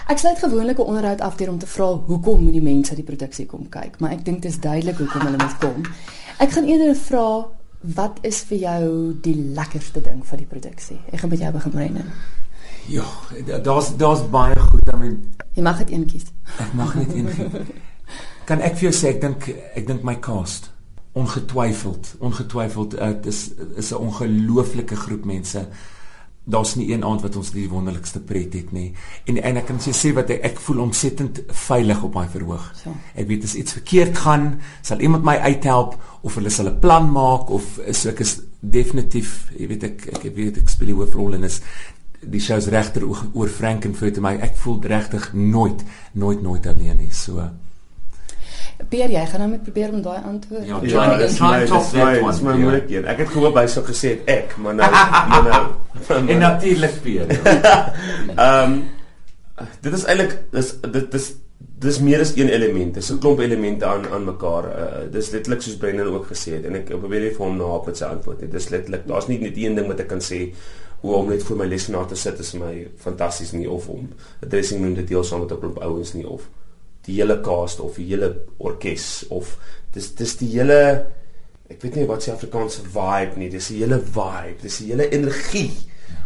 Ek 0.08 0.18
sluit 0.18 0.40
gewoonlik 0.40 0.78
'n 0.80 0.82
onderhoud 0.82 1.22
af 1.22 1.36
deur 1.36 1.50
om 1.50 1.60
te 1.60 1.68
vra 1.68 1.86
hoekom 1.86 2.44
moet 2.44 2.54
die 2.54 2.62
mense 2.62 2.96
die 2.96 3.04
produksie 3.04 3.46
kom 3.46 3.70
kyk, 3.70 4.00
maar 4.00 4.12
ek 4.12 4.26
dink 4.26 4.42
dit 4.42 4.52
is 4.52 4.60
duidelik 4.60 4.98
hoekom 4.98 5.22
hulle 5.22 5.38
moet 5.38 5.58
kom. 5.60 5.84
Ek 6.40 6.52
gaan 6.52 6.66
eerder 6.66 6.96
vra 6.96 7.48
wat 7.82 8.18
is 8.22 8.42
vir 8.50 8.58
jou 8.58 9.14
die 9.22 9.36
lekkerste 9.36 10.02
ding 10.02 10.26
van 10.26 10.38
die 10.38 10.48
produksie? 10.50 11.00
Ek 11.12 11.20
gaan 11.20 11.30
met 11.30 11.40
jou 11.40 11.52
begin 11.52 11.72
Brendan. 11.72 12.12
Ja, 12.88 13.06
daar's 13.64 13.92
daar's 13.98 14.24
baie 14.30 14.60
goed. 14.60 14.94
I 14.94 14.98
mean, 14.98 15.34
Jy 15.58 15.64
mag 15.66 15.78
dit 15.78 15.92
een 15.92 16.06
kies. 16.06 16.30
Ek 16.62 16.74
mag 16.78 16.96
net 16.96 17.14
een 17.14 17.30
gee. 17.34 17.66
Kan 18.48 18.62
ek 18.64 18.78
vir 18.80 18.88
jou 18.88 18.96
sê 18.96 19.10
ek 19.16 19.22
dink 19.24 19.48
ek 19.50 19.88
dink 19.90 20.06
my 20.08 20.16
cast 20.24 20.72
ongetwyfeld, 21.18 22.14
ongetwyfeld 22.22 22.94
uh, 23.02 23.08
dit 23.18 23.26
is 23.32 23.40
is 23.76 23.92
'n 23.92 24.04
ongelooflike 24.06 24.96
groep 24.96 25.26
mense. 25.26 25.68
Daar's 26.48 26.76
nie 26.76 26.92
een 26.94 27.04
aand 27.04 27.22
wat 27.22 27.36
ons 27.36 27.50
die 27.52 27.68
wonderlikste 27.70 28.20
pret 28.20 28.54
het 28.54 28.72
nie. 28.72 28.94
En 29.26 29.42
en 29.42 29.58
ek 29.58 29.66
kan 29.66 29.82
jou 29.84 29.96
sê 29.96 30.14
wat 30.14 30.30
ek, 30.30 30.44
ek 30.44 30.60
voel 30.60 30.80
ontsettend 30.86 31.42
veilig 31.48 32.04
op 32.04 32.14
daai 32.14 32.30
verhoog. 32.30 32.72
So. 32.84 32.94
Ek 33.16 33.28
weet 33.28 33.44
as 33.44 33.56
iets 33.56 33.74
verkeerd 33.74 34.18
gaan, 34.18 34.62
sal 34.82 35.00
iemand 35.00 35.24
my 35.24 35.36
uithelp 35.38 35.98
of 36.22 36.36
hulle 36.36 36.50
sal 36.50 36.70
'n 36.70 36.80
plan 36.80 37.12
maak 37.12 37.50
of 37.50 37.80
so 37.92 38.10
ek 38.10 38.20
is 38.20 38.40
definitief, 38.60 39.52
jy 39.58 39.68
weet 39.68 39.84
ek 39.84 40.08
ek 40.14 40.36
weet 40.36 40.58
ek 40.58 40.70
speel 40.70 40.94
die 40.94 40.96
hoofrol 40.96 41.34
en 41.34 41.44
is 41.44 41.62
die 42.22 42.40
shows 42.42 42.68
regter 42.68 43.04
oor, 43.34 43.48
Frankenfurt 43.48 44.18
en 44.18 44.24
my 44.24 44.36
ek 44.42 44.56
voel 44.58 44.82
regtig 44.82 45.34
nooit 45.34 45.84
nooit 46.14 46.42
nooit 46.42 46.68
alleen 46.68 46.98
nie. 46.98 47.12
So 47.12 47.50
Peer, 48.90 49.10
jy 49.10 49.24
gaan 49.26 49.42
nou 49.42 49.50
met 49.56 49.64
probeer 49.66 49.90
om 49.90 50.02
daai 50.06 50.20
antwoord. 50.24 50.66
Ja, 50.68 50.78
Ja, 50.86 51.18
dis 51.18 51.40
my 51.42 51.66
top 51.66 51.88
one. 51.98 52.32
dis 52.32 52.42
my 52.46 52.52
Ja. 52.52 52.58
moeilik 52.58 52.90
een. 52.90 53.06
Ek 53.06 53.18
het 53.18 53.28
gehoop 53.34 53.56
hy 53.58 53.66
sou 53.68 53.84
gesê 53.86 54.10
het 54.14 54.30
ek, 54.30 54.54
maar 54.58 54.76
nou 54.76 54.92
maar 54.92 55.44
nou. 55.44 56.20
en 56.32 56.40
natuurlik 56.40 57.02
Peer. 57.02 57.26
Ja. 57.44 57.94
Ehm 58.38 58.72
um, 58.72 58.84
dit 59.82 59.94
is 59.94 60.06
eintlik 60.06 60.38
dis 60.52 60.76
dit 60.92 61.12
dis 61.12 61.34
dis 61.80 62.00
meer 62.00 62.22
as 62.22 62.36
een 62.38 62.50
element. 62.50 62.94
Dis 62.94 63.10
'n 63.12 63.18
klomp 63.20 63.40
elemente 63.40 63.86
aan 63.86 64.06
aan 64.14 64.26
mekaar. 64.26 64.64
Uh, 64.66 65.12
dis 65.12 65.32
letterlik 65.32 65.62
soos 65.62 65.78
Brendan 65.78 66.08
ook 66.14 66.28
gesê 66.30 66.54
het 66.58 66.66
en 66.66 66.76
ek 66.76 66.86
probeer 67.00 67.22
nie 67.22 67.34
vir 67.34 67.46
hom 67.46 67.58
nahaap 67.58 67.86
met 67.86 67.98
sy 67.98 68.06
antwoord 68.06 68.42
nie. 68.42 68.50
Dis 68.50 68.70
letterlik 68.70 69.08
daar's 69.08 69.28
nie 69.28 69.40
net 69.40 69.58
een 69.58 69.76
ding 69.76 69.88
wat 69.88 70.00
ek 70.00 70.08
kan 70.08 70.20
sê 70.22 70.54
hoe 71.02 71.14
om 71.16 71.30
net 71.30 71.44
voor 71.44 71.58
my 71.58 71.66
lesenaar 71.66 72.08
te 72.08 72.16
sit 72.16 72.40
is 72.40 72.52
vir 72.52 72.60
my 72.60 72.88
fantasties 72.98 73.52
nie 73.52 73.70
of 73.70 73.88
om 73.90 74.10
'n 74.42 74.50
dressing 74.50 74.82
room 74.84 74.96
te 74.96 75.04
deel 75.04 75.24
saam 75.24 75.40
met 75.40 75.52
'n 75.52 75.60
klomp 75.60 75.78
ouens 75.78 76.14
nie 76.14 76.28
of 76.28 76.50
die 77.06 77.16
hele 77.22 77.42
cast 77.42 77.80
of 77.80 77.96
die 77.96 78.08
hele 78.08 78.36
orkes 78.58 79.26
of 79.30 79.58
dis 79.94 80.16
dis 80.16 80.36
die 80.38 80.50
hele 80.60 81.06
ek 81.70 81.82
weet 81.82 81.96
nie 81.96 82.08
wat 82.08 82.24
se 82.24 82.32
Afrikaanse 82.32 82.82
vibe 82.82 83.38
nie. 83.38 83.50
Dis 83.50 83.68
die 83.68 83.82
hele 83.84 84.00
vibe, 84.00 84.62
dis 84.62 84.78
die 84.78 84.92
hele 84.92 85.10
energie 85.12 85.72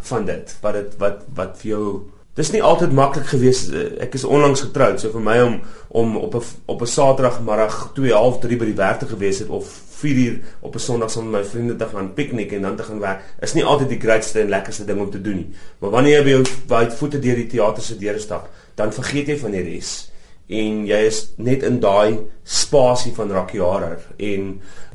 van 0.02 0.26
dit 0.26 0.56
wat 0.62 0.74
dit 0.74 0.98
wat 0.98 1.24
wat 1.36 1.58
vir 1.62 1.70
jou 1.72 1.86
Dis 2.34 2.54
nie 2.54 2.62
altyd 2.64 2.94
maklik 2.96 3.26
gewees. 3.28 3.66
eh, 3.70 4.04
Ek 4.06 4.14
is 4.16 4.24
onlangs 4.24 4.62
getroud, 4.62 5.00
so 5.00 5.12
vir 5.12 5.22
my 5.22 5.42
om 5.42 5.62
om 5.90 6.18
op 6.18 6.36
'n 6.36 6.44
op 6.66 6.82
'n 6.82 6.88
Saterdagmiddag 6.88 7.92
2:30 7.94 8.58
by 8.58 8.66
die 8.66 8.76
werk 8.76 9.00
te 9.00 9.06
gewees 9.06 9.40
het 9.40 9.50
of 9.50 9.82
4uur 10.02 10.40
op 10.60 10.76
'n 10.76 10.80
Sondag 10.80 11.12
saam 11.12 11.30
met 11.30 11.42
my 11.42 11.48
vriende 11.48 11.76
te 11.76 11.86
gaan 11.86 12.14
piknik 12.14 12.52
en 12.52 12.62
dan 12.62 12.76
te 12.76 12.84
gaan 12.84 13.00
werk, 13.00 13.22
is 13.42 13.54
nie 13.54 13.66
altyd 13.66 13.90
die 13.90 14.00
grootste 14.00 14.40
en 14.40 14.50
lekkerste 14.50 14.86
ding 14.86 15.00
om 15.00 15.12
te 15.12 15.22
doen 15.22 15.36
nie. 15.36 15.50
Maar 15.80 15.90
wanneer 15.90 16.18
jy 16.18 16.24
by 16.24 16.30
jou 16.30 16.44
by 16.68 16.90
voete 16.90 17.20
deur 17.20 17.36
die 17.36 17.48
teater 17.48 17.84
se 17.84 17.98
deure 17.98 18.20
stap, 18.20 18.50
dan 18.76 18.94
vergeet 18.94 19.28
jy 19.28 19.38
van 19.38 19.52
die 19.52 19.64
res 19.64 20.12
en 20.52 20.86
jy 20.88 21.00
is 21.08 21.20
net 21.40 21.64
in 21.64 21.80
daai 21.80 22.20
spasie 22.44 23.14
van 23.16 23.32
Rakkiarer 23.32 24.02
en 24.20 24.50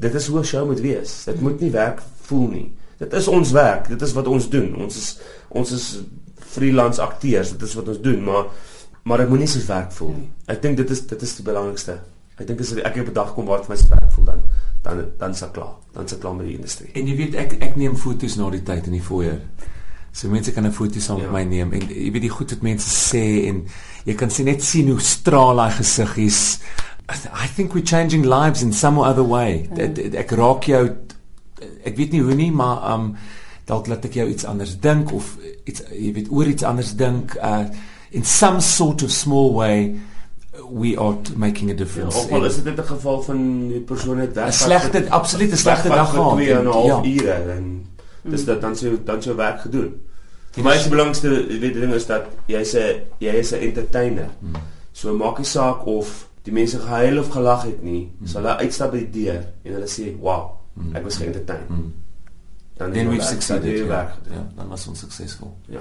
dit 0.05 0.15
is 0.15 0.27
hoe 0.27 0.41
'n 0.41 0.45
show 0.45 0.67
moet 0.67 0.81
wees. 0.81 1.25
Dit 1.25 1.41
moet 1.41 1.61
nie 1.61 1.71
werk 1.71 2.03
voel 2.29 2.49
nie. 2.49 2.73
Dit 2.99 3.13
is 3.13 3.29
ons 3.29 3.51
werk, 3.53 3.89
dit 3.89 4.03
is 4.03 4.13
wat 4.13 4.27
ons 4.27 4.49
doen. 4.49 4.75
Ons 4.77 4.97
is 4.97 5.19
ons 5.49 5.73
is 5.73 5.99
freelance 6.37 7.01
akteurs, 7.01 7.51
dit 7.51 7.63
is 7.63 7.75
wat 7.75 7.89
ons 7.89 8.01
doen, 8.01 8.25
maar 8.25 8.45
maar 9.03 9.19
dit 9.19 9.29
moenie 9.29 9.47
soos 9.47 9.67
werk 9.67 9.93
voel 9.93 10.13
nie. 10.13 10.31
Ek 10.47 10.63
dink 10.63 10.77
dit 10.77 10.91
is 10.91 11.07
dit 11.07 11.23
is 11.23 11.37
die 11.37 11.45
belangrikste. 11.45 12.01
Ek 12.37 12.47
dink 12.47 12.61
as 12.61 12.73
ek 12.77 12.97
op 12.97 13.09
'n 13.09 13.13
dag 13.13 13.35
kom 13.35 13.47
waar 13.47 13.59
dit 13.59 13.67
vir 13.67 13.77
my 13.77 13.97
werk 13.97 14.13
voel 14.13 14.25
dan 14.25 14.43
dan 14.89 15.05
dan 15.19 15.31
is 15.37 15.43
ek 15.43 15.53
klaar. 15.53 15.75
Dan 15.93 16.05
is 16.05 16.13
ek 16.13 16.21
klaar 16.21 16.35
met 16.35 16.47
die 16.47 16.57
industrie. 16.57 16.91
En 16.95 17.07
jy 17.09 17.17
weet 17.17 17.35
ek 17.35 17.57
ek 17.63 17.77
neem 17.77 17.97
foto's 17.97 18.37
na 18.37 18.51
die 18.51 18.63
tyd 18.63 18.87
in 18.87 18.93
die 18.93 19.03
foyer. 19.03 19.41
So 20.13 20.29
mense 20.33 20.53
kan 20.53 20.65
'n 20.67 20.73
foto 20.73 21.01
saam 21.01 21.17
met 21.19 21.27
Ja. 21.27 21.33
my 21.33 21.45
neem 21.45 21.73
en 21.73 21.81
jy 21.89 22.11
weet 22.13 22.23
die 22.23 22.31
goed 22.31 22.51
wat 22.51 22.63
mense 22.63 22.89
sê 22.89 23.47
en 23.49 23.67
jy 24.05 24.15
kan 24.15 24.31
sien 24.31 24.45
net 24.47 24.63
sien 24.63 24.89
hoe 24.89 25.01
straal 25.01 25.57
daai 25.57 25.71
gesiggies. 25.71 26.59
I 27.11 27.47
think 27.55 27.73
we're 27.75 27.85
changing 27.87 28.25
lives 28.25 28.63
in 28.63 28.73
some 28.73 28.99
other 29.01 29.23
way. 29.29 29.69
Ja. 29.77 29.87
Dit- 29.87 30.15
Ek 30.15 30.31
raak 30.31 30.65
jou 30.65 30.91
ek 31.85 31.97
weet 31.97 32.13
nie 32.13 32.21
hoe 32.23 32.35
nie, 32.35 32.51
maar 32.51 32.95
um 32.95 33.17
dalk 33.67 33.87
laat 33.87 34.05
ek 34.05 34.13
jou 34.15 34.29
iets 34.29 34.45
anders 34.45 34.77
dink 34.81 35.13
of 35.13 35.37
iets 35.65 35.83
jy 35.93 36.13
weet 36.13 36.31
oor 36.31 36.47
iets 36.47 36.63
anders 36.63 36.95
dink 36.97 37.35
uh 37.43 37.65
in 38.11 38.25
some 38.25 38.61
sort 38.61 39.03
of 39.03 39.11
small 39.11 39.53
way 39.55 39.95
we 40.73 40.97
are 40.99 41.17
making 41.37 41.69
a 41.71 41.73
Ja, 41.73 41.79
difference. 41.79 42.17
of 42.19 42.31
al 42.33 42.41
En- 42.41 42.47
is 42.47 42.63
dit 42.63 42.79
'n 42.79 42.83
geval 42.83 43.23
van 43.23 43.69
die 43.69 43.81
persoon 43.81 44.19
het 44.19 44.33
weg. 44.35 44.47
'n 44.49 44.53
slegte 44.53 45.11
absoluut 45.11 45.53
'n 45.53 45.57
slegte 45.57 45.89
dag 45.89 46.11
gehad. 46.11 46.15
gehad. 46.15 46.33
2 46.33 46.53
en 46.53 46.63
'n 46.65 46.73
half 46.73 47.05
Ja. 47.05 47.11
ure 47.11 47.31
en 47.53 47.87
dis 48.23 48.45
dat 48.45 48.61
dan 48.61 48.77
sou 48.77 48.99
dan 49.05 49.23
sou 49.23 49.37
werk 49.37 49.61
gedoen. 49.61 50.01
Vir 50.51 50.65
my 50.65 50.73
is 50.75 50.81
die 50.83 50.91
belangrikste 50.91 51.29
jy 51.49 51.59
weet 51.61 51.75
ding 51.75 51.93
is 51.93 52.07
dat 52.07 52.25
jy's 52.47 52.75
'n 52.75 53.01
jy 53.19 53.31
is 53.33 53.53
'n 53.53 53.61
entertainer. 53.61 54.29
So 54.93 55.15
maak 55.17 55.39
nie 55.39 55.47
saak 55.47 55.87
of 55.87 56.29
die 56.43 56.53
mense 56.53 56.79
gehuil 56.79 57.19
of 57.19 57.29
gelag 57.29 57.63
het 57.65 57.83
nie, 57.83 58.13
sal 58.25 58.43
hulle 58.43 58.57
uitstap 58.57 58.91
by 58.93 58.99
die 58.99 59.25
deur 59.25 59.45
en 59.65 59.73
hulle 59.73 59.87
sê, 59.87 60.17
"Wow, 60.21 60.51
ek 60.95 61.03
was 61.05 61.17
geëntertain." 61.17 61.65
Mm. 61.69 61.93
Dan 62.77 62.93
Then 62.93 63.11
het 63.11 63.23
jy 63.41 63.63
jy 63.65 63.77
Ja, 63.79 63.87
werk 63.87 64.11
gedoen. 64.13 64.33
ja, 64.39 64.47
dan 64.57 64.69
was 64.69 64.87
ons 64.87 64.99
suksesvol. 64.99 65.57
Ja. 65.69 65.79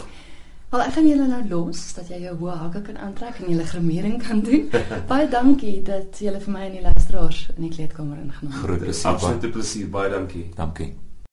Wel, 0.75 0.83
ek 0.83 0.95
gaan 0.97 1.05
julle 1.07 1.25
nou 1.29 1.37
los 1.47 1.81
dat 1.95 2.09
jy 2.11 2.17
jou 2.25 2.33
hoë 2.41 2.55
hakke 2.59 2.81
kan 2.89 2.97
aantrek 2.99 3.37
en 3.39 3.47
julle 3.47 3.67
grimering 3.69 4.17
kan 4.19 4.41
doen. 4.43 4.65
Baie 5.11 5.29
dankie 5.31 5.77
dat 5.87 6.19
julle 6.19 6.41
vir 6.43 6.55
my 6.57 6.65
en 6.67 6.75
die 6.75 6.83
luisteraars 6.83 7.45
in 7.55 7.69
die 7.69 7.71
kleedkamer 7.77 8.19
ingeneem 8.19 8.51
het. 8.51 8.61
Groot 8.65 8.83
plesier. 8.83 9.13
Absolute 9.13 9.55
plesier, 9.55 9.89
baie 9.95 10.11
dankie. 10.11 10.49
Dankie. 10.59 10.91